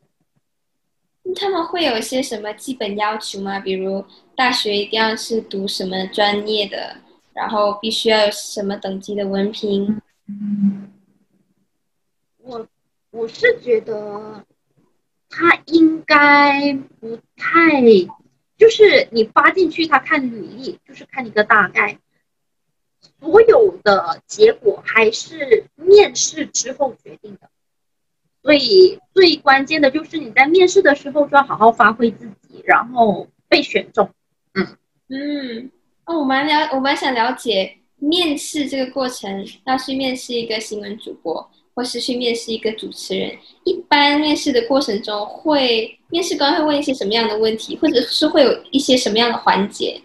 [1.36, 3.60] 他们会有一些什么基本要求吗？
[3.60, 4.04] 比如
[4.36, 6.98] 大学一定要是读什么专业的？
[7.38, 10.02] 然后必须要有什么等级的文凭？
[10.26, 10.92] 嗯，
[12.40, 12.68] 我
[13.12, 14.44] 我是觉得
[15.30, 17.80] 他应该不太，
[18.58, 22.00] 就是你发进去，他看履历，就是看一个大概，
[23.20, 27.52] 所有的结果还是面试之后决定的。
[28.42, 34.10] 所以最关键的就是你在面试的时候就要好好发挥自己，然后被选中。
[34.54, 34.76] 嗯
[35.10, 35.72] 嗯。
[36.08, 39.46] 哦，我蛮了，我蛮想了解面试这个过程。
[39.66, 50.02] 要去面试一个新闻主播，或是去面试一个主持人，一般面试的过程中，会面试官会问一些什么样的问题，或者是会有一些什么样的环节？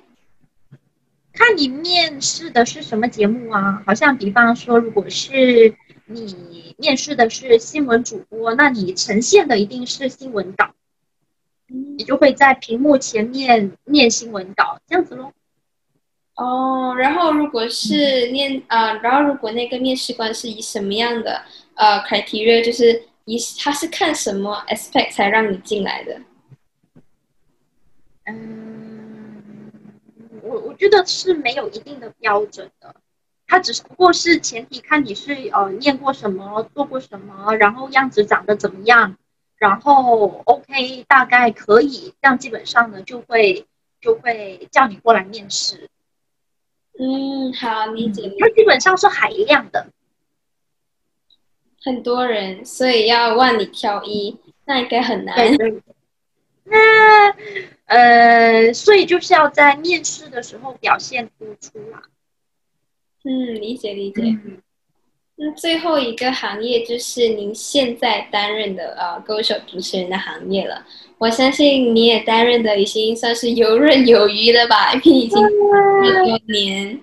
[1.33, 3.81] 看你面试的是什么节目啊？
[3.87, 5.73] 好像比方说，如果是
[6.07, 10.75] 你面试的是新闻主播，那你呈现的一定是新闻稿，
[11.97, 15.33] 你就会在屏幕前面念新闻稿，这样子喽。
[16.37, 21.43] 哦，然后如果是念啊，然后如果那个面试官是以什么样的
[21.75, 26.21] 呃 criteria，就是以他是看什么 aspect 才让你进来的？
[28.25, 29.43] 嗯，
[30.43, 32.95] 我我觉得是没有一定的标准的，
[33.47, 39.17] 他只是不过是前提看你是呃念过什么，做过什么，然后样子长得怎么样，
[39.59, 43.67] 然后 OK 大概可以，这样基本上呢就会
[44.01, 45.89] 就会叫你过来面试。
[47.03, 48.33] 嗯，好理解。
[48.39, 49.89] 它基本上是海量的，
[51.83, 55.37] 很多人，所以要万里挑一，那应该很难。
[56.63, 57.35] 那
[57.87, 62.05] 呃，所以就是要在面试的时候表现突出啦。
[63.25, 64.39] 嗯，理解理解。
[65.35, 70.87] 那最后一个行业就是您现在担任的呃，歌手主持人的行业了。
[71.23, 74.93] 我相信你也担任的已经算是游刃有余了吧？
[74.93, 77.01] 因为已经这么多年。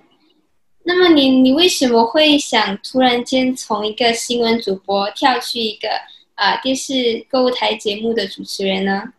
[0.83, 5.87] 那么你你为什么会想突然间从一个新闻主播跳去一个
[6.35, 9.13] 啊电视购物台节目的主持人呢？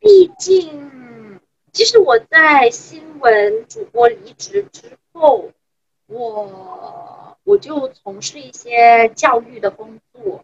[0.00, 1.38] 毕竟，
[1.72, 5.52] 其实我在新闻主播离职之后，
[6.08, 10.43] 我我就从事一些教育的工作。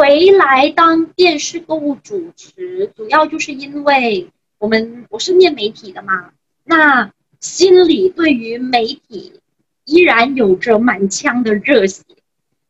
[0.00, 6.32] 回来当电视购物主持，主要就是因为我们我是念媒体的嘛，
[6.64, 9.42] 那心里对于媒体
[9.84, 12.02] 依然有着满腔的热血，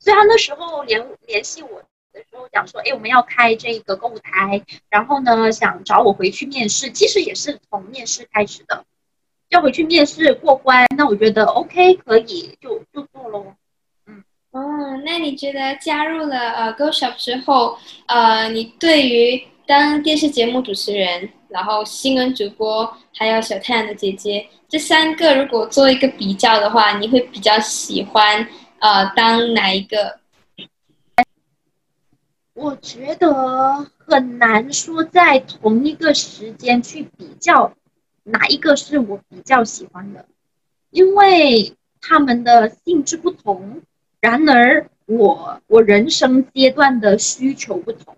[0.00, 8.84] 所以他那时候联联系我的时候讲说，哎，我们要开这个购物台，然后呢想找我回去面试，其实也是从面试开始的，
[9.50, 13.54] 要回去面试过关，那我觉得 OK 可以就就做喽。
[14.52, 14.60] 哦，
[15.04, 28.44] 那你觉得加入了呃 Go Shop 之后，呃，你对于当电视节目主持人，然后新闻主播，还有小太阳的姐姐这三个，如果做一个比较的话，你会比较喜欢
[28.80, 30.18] 呃当哪一个？
[32.54, 37.72] 我觉得很难说在同一个时间去比较
[38.24, 40.26] 哪一个是我比较喜欢的，
[40.90, 43.80] 因为他们的性质不同。
[44.20, 48.16] 然而，我我人生阶段的需求不同，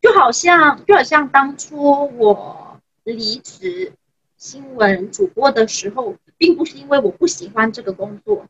[0.00, 3.92] 就好像就好像当初我离职
[4.36, 8.48] 新闻主播的时候，并不是因为我不喜欢这个工作，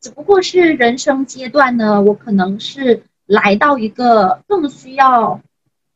[0.00, 5.40] 只不过是人生阶段呢，我可能是来到一个更需要、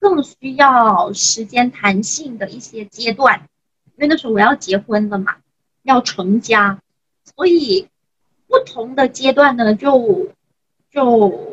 [0.00, 3.48] 更需要时间弹性的一些阶段，
[3.94, 5.36] 因为那时候我要结婚了嘛，
[5.84, 6.80] 要成家，
[7.36, 7.86] 所以。
[8.48, 10.30] 不同的阶段呢，就
[10.90, 11.52] 就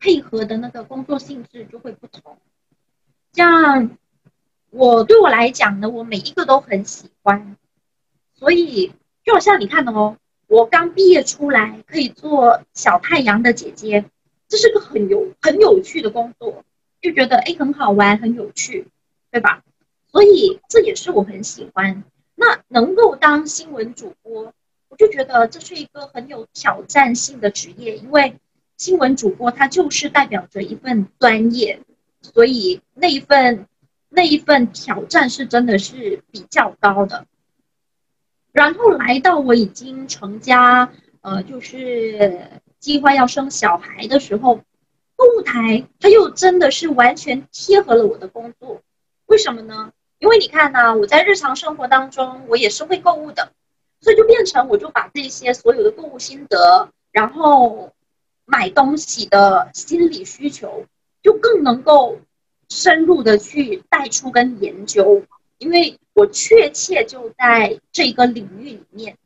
[0.00, 2.36] 配合的那个工作性质就会不同。
[3.32, 3.96] 像
[4.70, 7.56] 我对我来讲呢，我每一个都很喜欢，
[8.34, 8.92] 所以
[9.24, 14.04] 就好像你看的哦，我刚毕业出来可以做小太阳的姐姐，
[14.48, 16.64] 这是个很有很有趣的工作，
[17.00, 18.88] 就觉得哎很好玩很有趣，
[19.30, 19.62] 对吧？
[20.12, 22.04] 所以这也是我很喜欢。
[22.36, 24.52] 那能够当新闻主播，
[24.94, 28.36] 我就觉得这是一个很有挑战性的职业，因为
[28.76, 31.80] 新闻主播他就是代表着一份专业，
[32.22, 33.66] 所以那一份。
[34.16, 37.26] 那一份挑战是真的是比较高的，
[38.52, 40.88] 然后来到我已经成家，
[41.20, 44.60] 呃，就是计划要生小孩的时候，
[45.16, 48.82] 购物台它又真的是完全贴合了我的工作。
[49.26, 49.90] 为什么呢？
[50.20, 53.50] 因为你看呢，我在日常生活当中我也是会购物的，
[54.04, 57.90] 所以就变成我就把这些所有的购物心得，然后
[58.44, 60.84] 买东西的心理需求，
[61.22, 62.20] 就更能够。
[62.70, 65.22] 深入的去带出跟研究，
[65.58, 69.18] 因为我确切就在这个领域里面，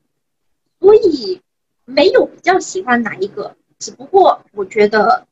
[0.80, 1.40] 所以
[1.84, 5.26] 没有比较喜欢哪一个，只不过我觉得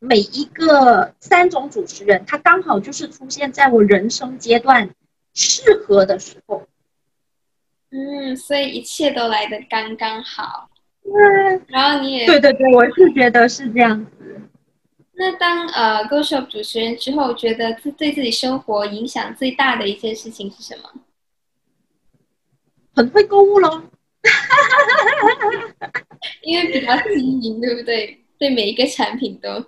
[0.00, 4.90] 每一个三种主持人，他刚好就是出现在我人生阶段
[5.32, 6.66] 适合的时候。
[7.92, 10.68] 嗯，所以一切都来的刚刚好。
[11.04, 14.10] 嗯，然后你也对对对，我是觉得是这样子。
[15.14, 20.90] 那当呃 Go Shop 主持人之后，觉得自对自己生活影响最大的一件事情是什么？
[22.94, 23.82] 很会购物喽，
[26.42, 28.24] 因为比较经营，对不对？
[28.38, 29.66] 对每一个产品都。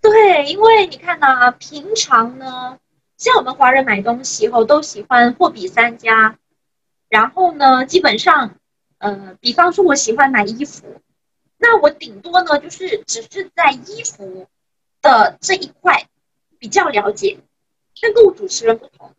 [0.00, 2.78] 对，因为你看呢，平常呢，
[3.16, 6.38] 像我们华人买东西后都喜欢货比三家，
[7.08, 8.56] 然后呢，基本上，
[8.98, 11.00] 呃，比方说我喜欢买衣服。
[11.56, 14.46] 那我顶多呢，就是只是在衣服
[15.02, 16.06] 的这一块
[16.58, 17.38] 比较了解，
[18.00, 19.12] 但跟我主持人不同，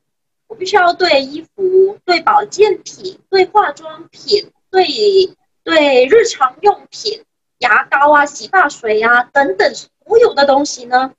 [0.48, 4.86] 我必须要对衣服、对保健品、对化妆品、对
[5.64, 7.26] 对日常用品、
[7.58, 11.14] 牙膏啊、洗发水啊等等所有的东西呢，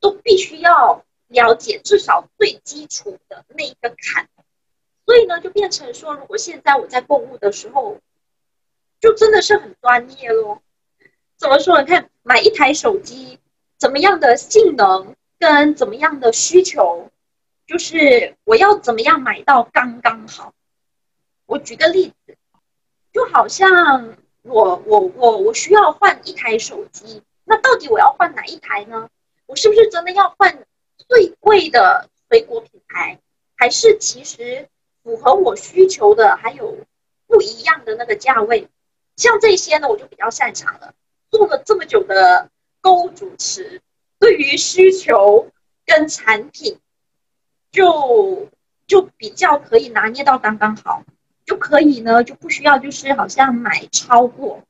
[0.00, 4.28] 都必须要了解至少最基础的那一个坎，
[5.08, 7.96] 所以呢，就变成说，如果现在我在购物的时候。
[9.00, 10.60] 就真的是很专业咯。
[11.36, 11.80] 怎么说？
[11.80, 13.38] 你看买一台手机，
[13.78, 17.08] 怎么样的性能跟怎么样的需求，
[17.64, 20.52] 就是我要怎么样买到刚刚好。
[21.46, 22.36] 我举个例子，
[23.12, 29.08] 就好像我我我我需要换一台手机，那到底我要换哪一台呢？
[29.46, 30.66] 我是不是真的要换
[31.08, 33.20] 最贵的水果品牌，
[33.54, 34.68] 还是其实
[35.08, 36.76] 符合我需求的还有
[37.26, 38.68] 不一样的那个价位？
[39.16, 40.92] 像这些呢，我就比较擅长了。
[41.30, 42.50] 做了这么久的
[42.82, 43.80] 购物主持，
[44.18, 45.50] 对于需求
[45.86, 46.78] 跟产品，
[47.72, 48.50] 就
[48.86, 51.04] 就比较可以拿捏到刚刚好，
[51.46, 54.62] 就可以呢，就不需要就是好像买超过。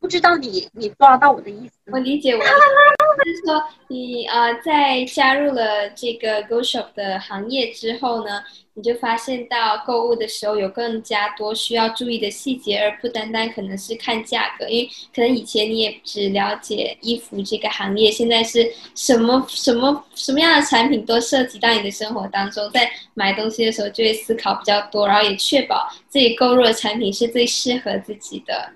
[0.00, 1.74] 不知道你你抓到我的意思？
[1.92, 8.42] 我理解，我就是说你啊，在加入了这个 Go Shop 的行业之后呢，
[8.74, 28.72] 你就发现到购物的时候有更加多需要注意的细节，而不单单可能是看价格，因为可能以前你也只了解衣服这个行业，现在是什么 什么什么样的产品都涉及到你的生活当中，在买东西的时候就会思考比较多，然后也确保自己购入的产品是最适合自己的。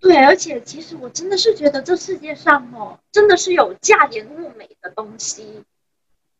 [0.00, 5.62] 对，而且其实我真的是觉得这世界上哦，真的是有价廉物美的东西，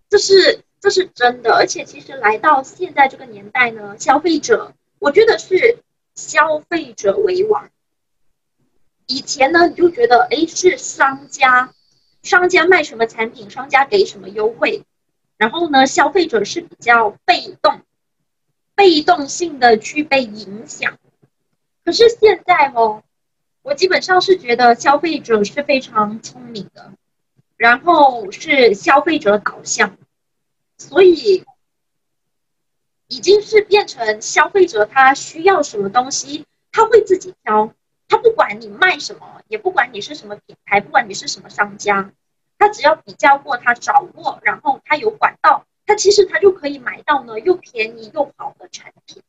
[0.09, 1.55] 这是这是真的。
[1.55, 5.77] 而且其实来到现在这个年代呢，消费者我觉得是
[6.15, 7.69] 消费者为王。
[9.07, 11.75] 以前呢，你就觉得哎是商家，
[12.23, 14.85] 商家卖什么产品，商家给什么优惠，
[15.37, 17.83] 然后呢，消费者是比较被动，
[18.75, 20.99] 被动性的去被影响。
[21.85, 23.03] 可是现在哦。
[23.63, 26.93] 我基本上是觉得消费者是非常聪明的，
[27.59, 29.99] 然后是消费者导向，
[30.79, 31.45] 所以
[33.07, 37.75] 已经是变成消费者他需要什么东西，他会自己挑，
[38.09, 42.13] 他不管你卖什么，也不管你是什么品牌，不管你是什么商家，
[42.59, 49.23] 他只要比较过，他掌握，然后他有管道，他其实他就可以买到呢又便宜又好的产品。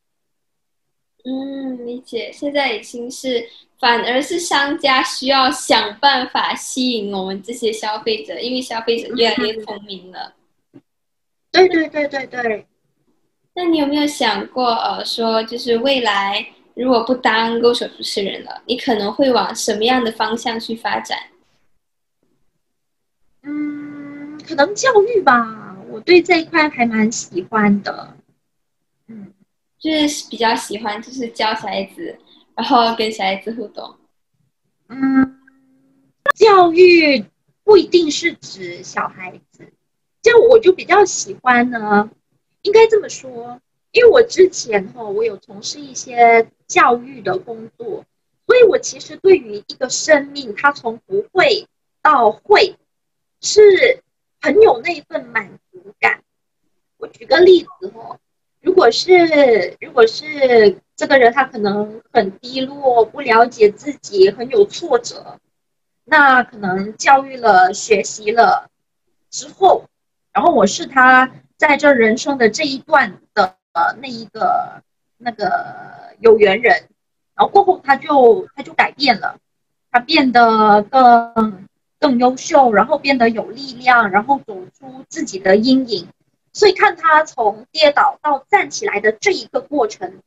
[1.24, 2.32] 嗯，理解。
[2.32, 3.46] 现在已经是。
[3.82, 10.32] 反而是商家需要想办法吸引我们这些消费者，因为消费者越来越聪明了。
[11.50, 12.64] 对对对对对。
[13.54, 21.18] 那你有没有想过，呃，说就是未来如果不当歌手主持人了，你可能会往什么样的方向去发展？
[23.42, 28.16] 嗯，可能教育吧，我对这一块还蛮喜欢的。
[29.08, 29.32] 嗯，
[29.80, 32.16] 就是比较喜欢，就是教小孩子，
[32.62, 33.96] 然后跟小孩子互动。
[34.86, 35.36] 嗯，
[36.36, 37.24] 教育
[37.64, 39.72] 不一定是指小孩子，
[40.22, 42.08] 就我就比较喜欢呢，
[42.62, 43.60] 应该这么说，
[43.90, 48.04] 因为我之前哈，我有从事一些教育的工作，
[48.46, 51.66] 所以我其实对于一个生命，他从不会
[52.00, 52.76] 到会，
[53.40, 54.04] 是
[54.40, 56.22] 很有那份满足感。
[56.96, 58.20] 我举个例子哈。
[58.60, 65.36] 如果是如果是这个人，他可能很低落，不了解自己，很有挫折，
[66.04, 68.70] 那可能教育了、学习了
[69.28, 69.86] 之后，
[70.32, 73.56] 然后我是他在这人生的这一段的
[74.00, 74.80] 那一个
[75.18, 76.72] 那个有缘人，
[77.34, 79.40] 然后过后他就他就改变了，
[79.90, 81.66] 他变得更
[81.98, 86.06] 更优秀，然后变得有力量，然后走出自己的阴影。
[86.52, 90.20] 所以看他从跌倒到站起来的这一个过程，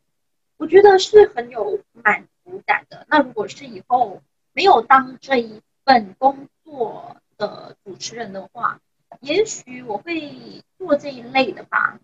[0.58, 3.06] 我觉得是很有满足感的。
[3.10, 4.22] 那如果是以后
[4.54, 8.80] 没有当这一份工作的主持人的话，
[9.22, 10.32] 也许我会
[10.78, 12.00] 做这一类的吧。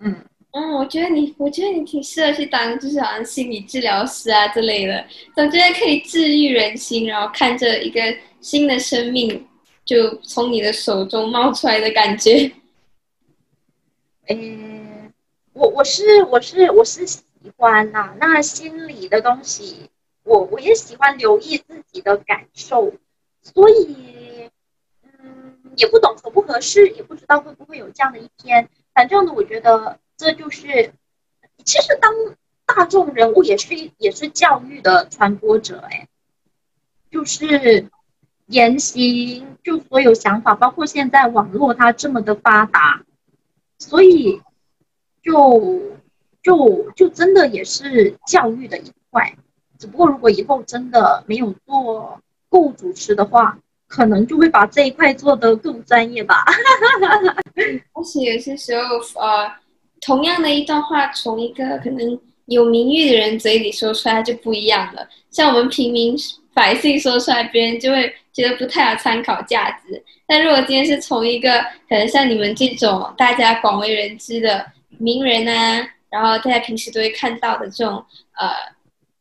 [0.00, 0.14] 嗯
[0.52, 8.00] 嗯，我觉得你，我觉得你挺适合去当，就是好像心理治疗师啊之类的，总觉得可以治愈人心，然后看着一个
[8.40, 9.46] 新的生命
[9.84, 12.50] 就从你的手中冒出来的感觉。
[14.28, 15.12] 嗯，
[15.52, 17.20] 我我是我是我是喜
[17.56, 19.90] 欢呐，那心理的东西，
[20.24, 22.94] 我我也喜欢留意自己的感受，
[23.42, 24.50] 所以，
[25.02, 28.68] 嗯，也不懂合不合适，也不知道会不会有这样的一天。
[28.94, 30.92] 反正呢，我觉得这就是，
[31.64, 32.12] 其实当
[32.66, 36.08] 大众人物也是也是教育的传播者，哎，
[37.10, 37.88] 就是
[38.46, 43.04] 言行，就所有想法，包括现在网络它这么的发达。
[43.78, 44.42] 所以，
[45.22, 45.80] 就
[46.42, 49.34] 就就真的也是教育的一块，
[49.78, 56.44] 只不过如果以后真的没有做够主持的话，可能就会把这一块做得更专业吧。
[57.92, 59.50] 而且有些时候，呃，
[60.00, 65.06] 同样的一段话，从一个可能有名誉的人嘴里说出来就不一样了。
[65.30, 66.16] 像我们平民
[66.54, 70.02] 百姓说出来，别人就会觉得不太有参考价值。
[70.26, 74.64] 但如果今天是从一个可能像你们这种大家广为人知的
[74.98, 78.04] 名人啊，然后大家平时都会看到的这种
[78.36, 78.48] 呃，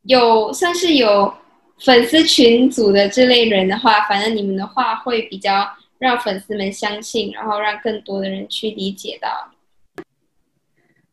[0.03, 1.33] 有算是有
[1.79, 5.67] 粉丝群组的这类人的话，反正你们的话会比较
[5.99, 9.51] 让粉丝们相信，然后让更多的人去理解到。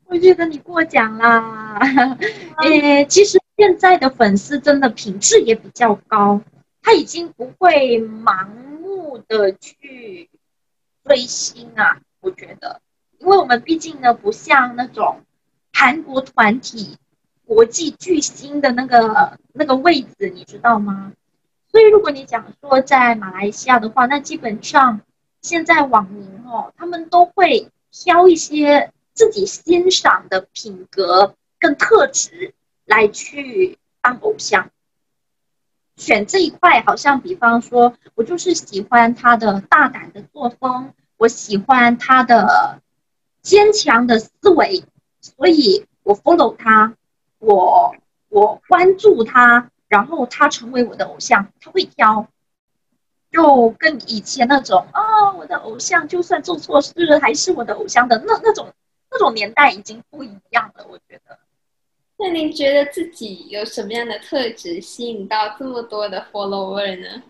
[0.06, 1.78] 我觉得你过奖啦，
[2.62, 6.40] 诶，其实现在的粉丝真的品质也比较高，
[6.82, 8.74] 他已经不会盲目。
[9.28, 10.28] 的去
[11.04, 12.80] 追星啊，我觉得，
[13.20, 15.20] 因为我们毕竟呢，不像那种
[15.74, 16.96] 韩国团体、
[17.44, 21.12] 国际巨星的那个那个位置，你知道吗？
[21.70, 25.00] 所以，如果你讲说在马来西亚的话，那基本上
[25.42, 32.54] 现在网民哦，他们都会挑一些自己欣赏的品格跟特质
[32.86, 34.70] 来去当偶像。
[35.96, 42.80] 选这一块，好像比方说，我就是喜欢他的大胆的作风，我喜欢他的
[43.42, 44.84] 坚强的思维，
[45.24, 46.94] 所以我 follow 他，
[47.38, 47.96] 我
[48.28, 51.48] 我关注他，然后他成为我的偶像。
[51.62, 52.28] 他会挑，
[53.32, 58.70] 就跟以前那种啊，我的偶像就算做错事还是我的偶像的那那种
[59.10, 61.38] 那种年代已经不一样了，我觉得。
[62.18, 67.22] 那您觉得自己有什么样的特质吸引到这么多的 follower 呢？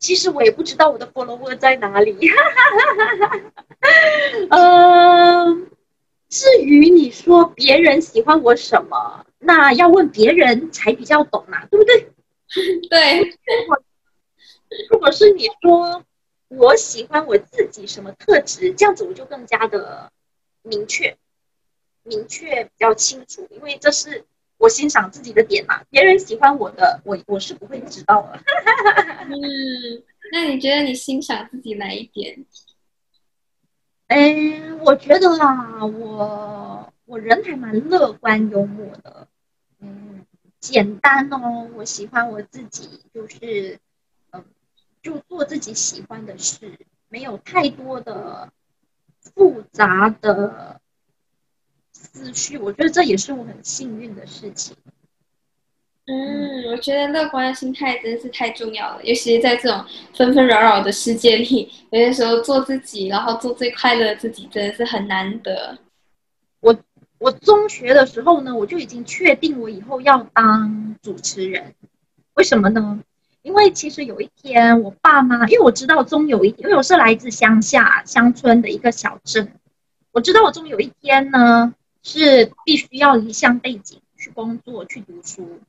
[0.00, 2.18] 其实我也不知道我的 follower 在哪里。
[4.50, 5.70] 嗯，
[6.34, 12.08] 至于你说别人喜欢我什么，那要问别人才比较懂嘛，对不对？
[12.90, 13.20] 对。
[14.90, 16.04] 如果是你说
[16.48, 20.10] 我喜欢我自己什么特质，这样子我就更加的
[20.62, 21.16] 明确。
[22.02, 24.24] 明确比较清楚，因为这是
[24.58, 25.84] 我欣赏自己的点嘛。
[25.88, 28.40] 别人喜欢我的，我我是不会知道的。
[29.30, 32.44] 嗯，那你觉得你欣赏自己哪一点？
[34.16, 39.26] 嗯，我觉得啦，我我人还蛮乐观幽默的。
[39.80, 40.24] 嗯，
[40.60, 43.80] 简单哦，我喜欢我自己，就是
[44.30, 44.44] 嗯，
[45.02, 48.52] 就做自己喜欢的事，没有太多的
[49.34, 50.80] 复杂的。
[51.92, 54.76] 思绪，我觉得这也是我很幸运的事情。
[56.06, 59.82] 嗯，我觉得乐观的心态真是太重要了，尤其是在这种
[60.14, 65.78] 纷纷扰扰的世界里，有些时候做自己，然后做最快乐的自己，真的是很难得。
[66.60, 66.76] 我
[67.18, 71.74] 我中学的时候呢，我就已经确定我以后要当主持人。
[72.34, 73.00] 为什么呢？
[73.40, 79.52] 因为其实有一天，我爸妈，因为我知道终有一天，因为我是来自乡下乡村的一个小镇，
[80.12, 85.60] 我知道我终有一天呢，是必须要离乡背井去工作去读书。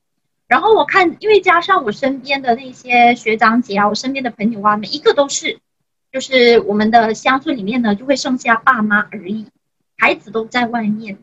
[0.48, 5.60] 然后我看，因为加上我身边的那些学长姐啊，我身边的朋友啊，每一个都是，
[6.12, 9.48] 就是我们的乡村里面呢，就会剩下爸妈而已，
[9.98, 11.18] 孩子都在外面。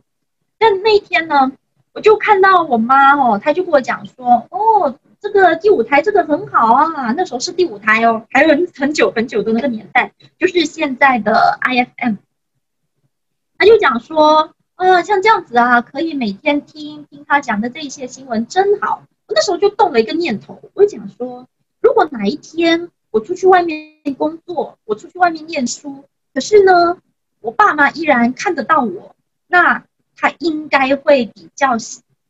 [0.58, 1.52] 但那天呢，
[1.92, 12.16] 我就看到我妈哦，她就跟我讲说，哦，这个第五台这个很好啊，那时候是第五台哦，还有很久很久的那个年代，就是现在的 IFM。
[13.56, 19.04] 她就讲说，呃，像这样子啊，可以每天听听他讲的这一些新闻，真好。
[19.26, 21.48] 我那时候就动了一个念头，我就讲说，
[21.80, 26.04] 如果哪一天我出去外面工作，我出去外面念书，
[26.34, 26.98] 可是呢，
[27.40, 29.14] 我爸妈依然看得到我，
[29.46, 29.84] 那
[30.16, 31.76] 他应该会比较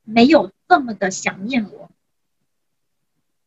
[0.05, 1.91] 没有这么的想念我。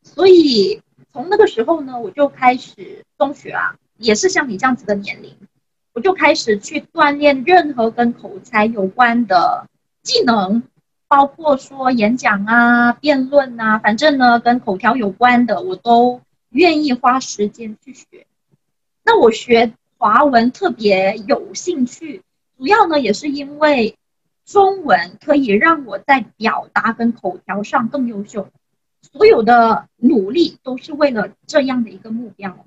[0.03, 0.81] 所以
[1.11, 5.35] 从那个时候呢，我就开始中学啊，也是像你这样子的年龄，
[5.93, 9.67] 我就开始去锻炼任何跟口才有关的
[10.03, 10.63] 技能。
[11.15, 18.27] 包括说演讲啊、辩论啊，反正呢跟口条有关的，我都愿意花时间去学。
[19.01, 22.21] 那我学华文特别有兴趣，
[22.57, 23.97] 主要呢也是因为
[24.43, 28.49] 中文可以让我在表达跟口条上更优秀。
[29.01, 32.65] 所有的努力都是为了这样的一个目标。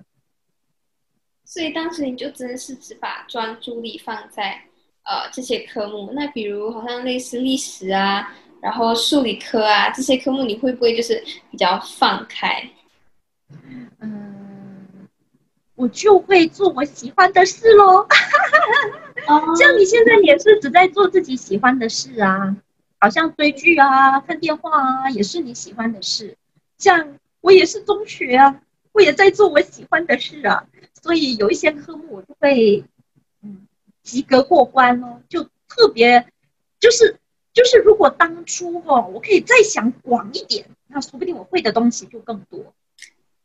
[1.45, 4.68] 所以当时你就真是只把专注力放在。
[5.05, 8.31] 呃，这些科目，那比如好像类似历史啊，
[8.61, 12.69] 然后数理科啊这些科目，你会不会就是比较放开？
[14.01, 15.09] 嗯，
[15.77, 18.07] 我就会做我喜欢的事喽。
[19.59, 22.55] 像你现在也是只在做自己喜欢的事啊，
[23.01, 26.37] 好像追剧啊、看电话啊，也是你喜欢的事。
[26.77, 28.61] 像我也是中学啊，
[28.93, 30.67] 我也在做我喜欢的事啊，
[31.03, 32.85] 所以有一些科目我就会。
[34.09, 36.25] 及格过关哦，就特别，
[36.81, 37.17] 就是
[37.53, 42.73] 就是，如果当初哦，我可以再想广一点，那说不定我会的东西就更多。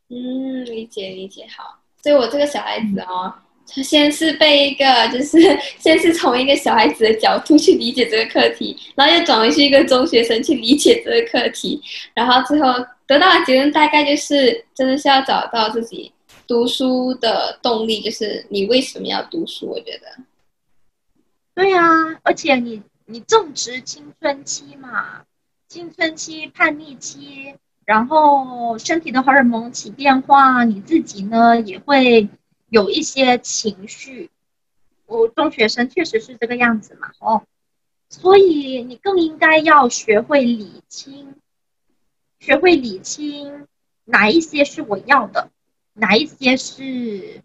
[0.09, 1.79] 嗯，理解理解，好。
[2.01, 3.33] 所以我这个小孩子哦，
[3.67, 5.39] 他先是被一个，就是
[5.79, 11.81] 先是从一个小孩子的角度去理解这个课题，然后又转回去一个中学生去理解这个课题，
[12.13, 12.67] 然后最后
[13.07, 16.11] 得到的结论大概就是，真的是要找到自己
[16.45, 19.67] 读书的动力，就是你为什么要读书？
[19.67, 20.07] 我觉得。
[21.55, 25.23] 对呀，而且你你正值青春期嘛，
[25.67, 32.27] 青春期叛逆期，然后身体的荷尔蒙起变化，你自己呢也会
[32.69, 34.31] 有一些情绪。
[35.05, 37.43] 我中学生确实是这个样子嘛，哦，
[38.09, 41.35] 所以你更应该要学会理清，
[42.39, 43.67] 学会理清
[44.05, 45.51] 哪一些是我要的，
[45.93, 47.43] 哪一些是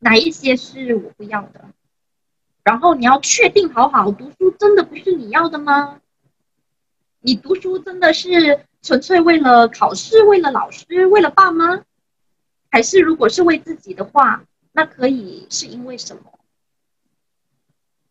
[0.00, 1.66] 哪一些是我不要的。
[2.64, 6.00] 然后你要确定好好读书，真的不是你要的吗？
[7.20, 11.82] 你读书真的是纯粹为了考试、为了老师、为了爸妈，
[12.70, 16.22] 还是如果是为自己的话，那可以是因为什么？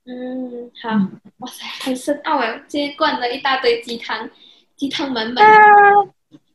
[0.06, 0.90] 嗯，好，
[1.38, 2.64] 哇塞，很深奥哎！
[2.68, 4.30] 今天灌了一大堆鸡汤，
[4.76, 5.44] 鸡汤满满。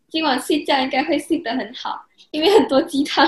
[0.08, 3.26] 今晚睡觉应该会睡得很好，因为很多鸡汤。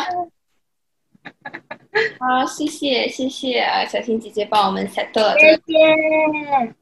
[2.18, 5.62] 好，谢谢谢谢啊，小青姐姐帮我们 set 了这个。
[5.66, 6.74] 谢谢。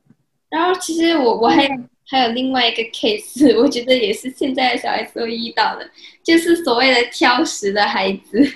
[0.51, 1.67] 然后其实我我还
[2.07, 5.91] 还有另外一个 case， 我觉得也是现在的小孩子会遇到的，
[6.23, 8.53] 就是所谓的挑食的孩子。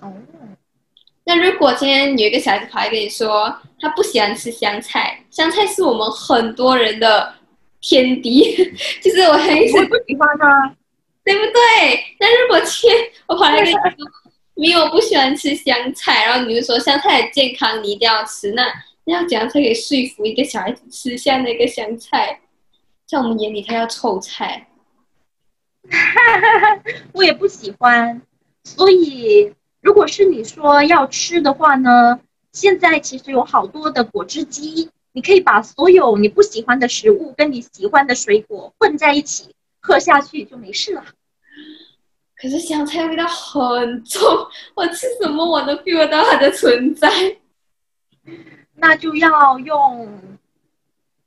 [0.00, 0.12] 哦。
[1.24, 7.34] 那如果今天有一个小孩子跑来跟你说，他不喜欢吃香菜，香菜是我们很多人的
[7.80, 8.54] 天敌，
[9.02, 10.74] 就是我很我不喜欢啊，
[11.24, 12.04] 对不对？
[12.18, 13.80] 那如果今天我跑来跟你说。
[14.54, 18.52] 因为我不喜欢吃香菜，然后你就说香菜很健康，你一定要吃。
[18.52, 18.66] 那
[19.04, 22.40] 那要怎样才可以说服一个小孩子吃下那个香菜？
[23.06, 24.68] 在我们眼里，它叫臭菜。
[27.12, 28.22] 我也不喜欢。
[28.64, 32.20] 所以，如果是你说要吃的话呢，
[32.52, 41.04] 现在其实有好多的果汁机，你可以把所有你不喜欢的食物跟你喜欢的水果混在一起喝下去，就没事了。
[42.42, 44.20] 可是香菜味道很重，
[44.74, 47.08] 我吃什么我都 feel 到它的存在。
[48.74, 50.36] 那就要用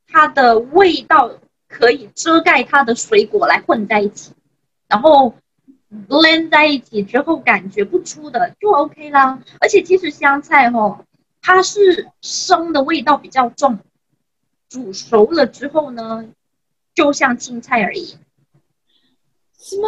[0.09, 1.31] 它的味道
[1.69, 4.33] 可以遮盖它的水果来混在一起，
[4.89, 5.33] 然后
[6.09, 9.41] blend 在一起之后感觉不出的就 OK 啦。
[9.61, 11.05] 而且其实香菜哦，
[11.41, 13.79] 它是生的味道比较重，
[14.67, 16.25] 煮熟了之后呢，
[16.93, 18.17] 就像青菜而已。
[19.57, 19.87] 是吗？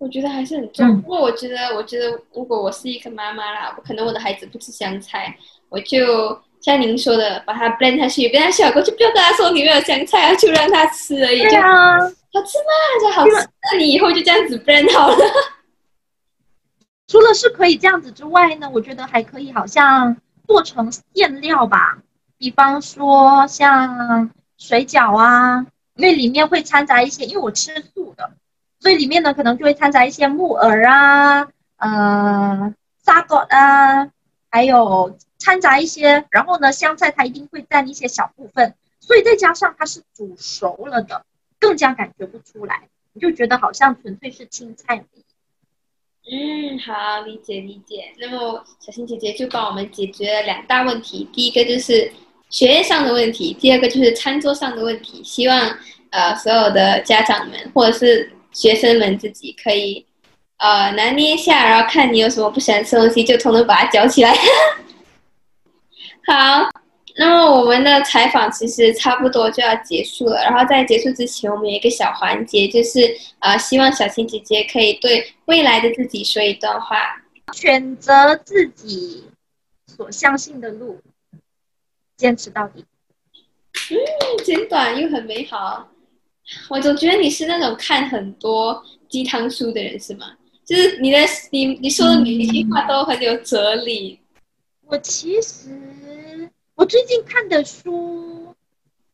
[0.00, 1.00] 我觉得还是很重。
[1.00, 5.36] 不过我觉得，我觉得如果我是一个妈妈啦，可能我的孩子不吃香菜，
[5.68, 6.36] 我就。
[6.62, 11.40] 像您说的，把它 blend 下去，blend 下去小过就不要跟他说里面有香菜啊，就让他吃而已。
[11.44, 13.00] 对啊，好吃吗？
[13.00, 13.48] 就好吃。
[13.72, 15.16] 那你以后就这样子 blend 好了。
[17.08, 20.14] 除了是可以这样子之外呢，我觉得还可以，好像
[20.46, 21.96] 做成馅料吧。
[22.36, 28.30] 比方说像水饺啊，因为里面会掺杂一些，因为我吃素的，
[28.80, 32.74] 所以里面呢可能就会掺杂一些木耳啊，呃，
[33.04, 34.10] 沙果啊，
[34.50, 35.16] 还有。
[35.42, 41.24] 掺杂一些，然后呢，香菜它一定会占一些小部分，所以再加上它是煮熟了的，
[41.58, 42.82] 更加感觉不出来，
[43.14, 45.02] 你就觉得好像纯粹是青菜。
[46.30, 48.12] 嗯，好，理解理解。
[48.18, 52.12] 那么小新姐姐就帮我们解决了两大问题，第一个就是
[52.50, 55.24] 学业上的问题，第二个就是餐桌上的问题。
[55.24, 55.74] 希望
[56.10, 60.06] 呃所有的家长们或者是学生们自己可以
[60.58, 64.34] 呃拿捏一下，然后看你有什么不喜欢吃东西，就统统把它嚼起来。
[66.26, 66.68] 好，
[67.16, 70.42] 那么我们的采访其实差不多就要结束了。
[70.42, 76.96] 然后在结束之前，我们有一个小环节，就是呃，希望小青姐姐可以对未来的自己说一段话：
[77.52, 79.24] 选择自己
[79.86, 81.00] 所相信的路，
[82.16, 82.84] 坚持到底。
[83.90, 85.88] 嗯，简短又很美好。
[86.68, 90.26] 我总觉得你是那种看很多鸡汤书的人，是吗？
[90.64, 91.18] 就是你的
[91.50, 94.20] 你你说的每一句话都很有哲理。
[94.86, 98.54] 我其实，我最近看的书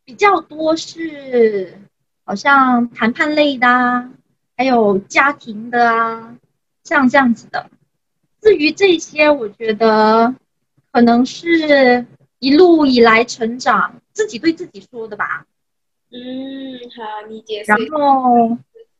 [0.04, 1.78] 比较多是，
[2.24, 4.10] 好像谈判类的啊，
[4.56, 6.36] 还有家庭的啊，
[6.84, 7.70] 像这样子的。
[8.40, 10.34] 至于这些，我觉得
[10.92, 12.06] 可能是
[12.38, 15.46] 一路以来成长自己对自己说的吧。
[16.10, 17.62] 嗯，好，理解。
[17.66, 18.56] 然后，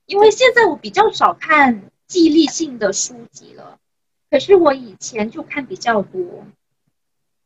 [0.07, 3.78] 因为现在我比较少看激励性的书籍了，
[4.30, 6.44] 可是我以前就看比较多。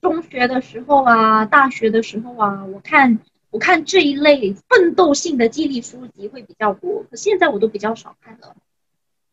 [0.01, 3.19] 中学的时候啊，大学的时候啊，我看
[3.51, 8.57] 我看这一类奋斗性的激励书籍会比较多，可现在我都比较少看了，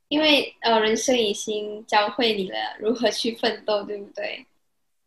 [0.10, 4.46] 因为呃，人生已经教会你了如何去奋斗，对不对？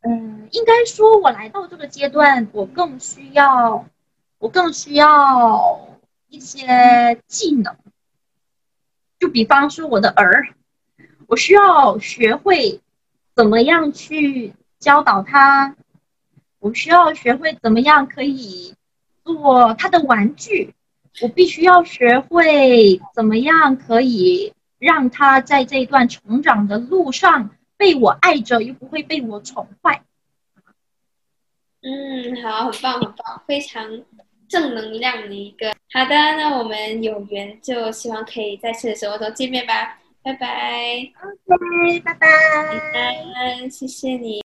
[0.01, 3.85] 嗯，应该说，我来到这个阶段，我更需要，
[4.41, 5.89] 我更需要
[6.27, 7.77] 一些技能，
[9.21, 10.49] 就比方说我的儿，
[11.29, 12.81] 我需要学会
[13.37, 14.53] 怎么样去。
[14.81, 15.77] 教导他，
[16.59, 18.75] 我需要学会怎么样可以
[19.23, 20.75] 做他的玩具。
[21.21, 30.03] 我必须要学会怎么样可以让他在这段成长的路上被我爱着，又不会被我宠坏。
[31.83, 34.03] 嗯，好，很棒，很棒，非常
[34.51, 35.73] 正能量的一个。
[35.95, 39.99] 好的，那我们有缘就希望可以在次的生活中见面吧。
[40.23, 41.11] 拜拜。
[41.49, 43.69] OK，拜拜。
[43.71, 44.43] 谢谢你。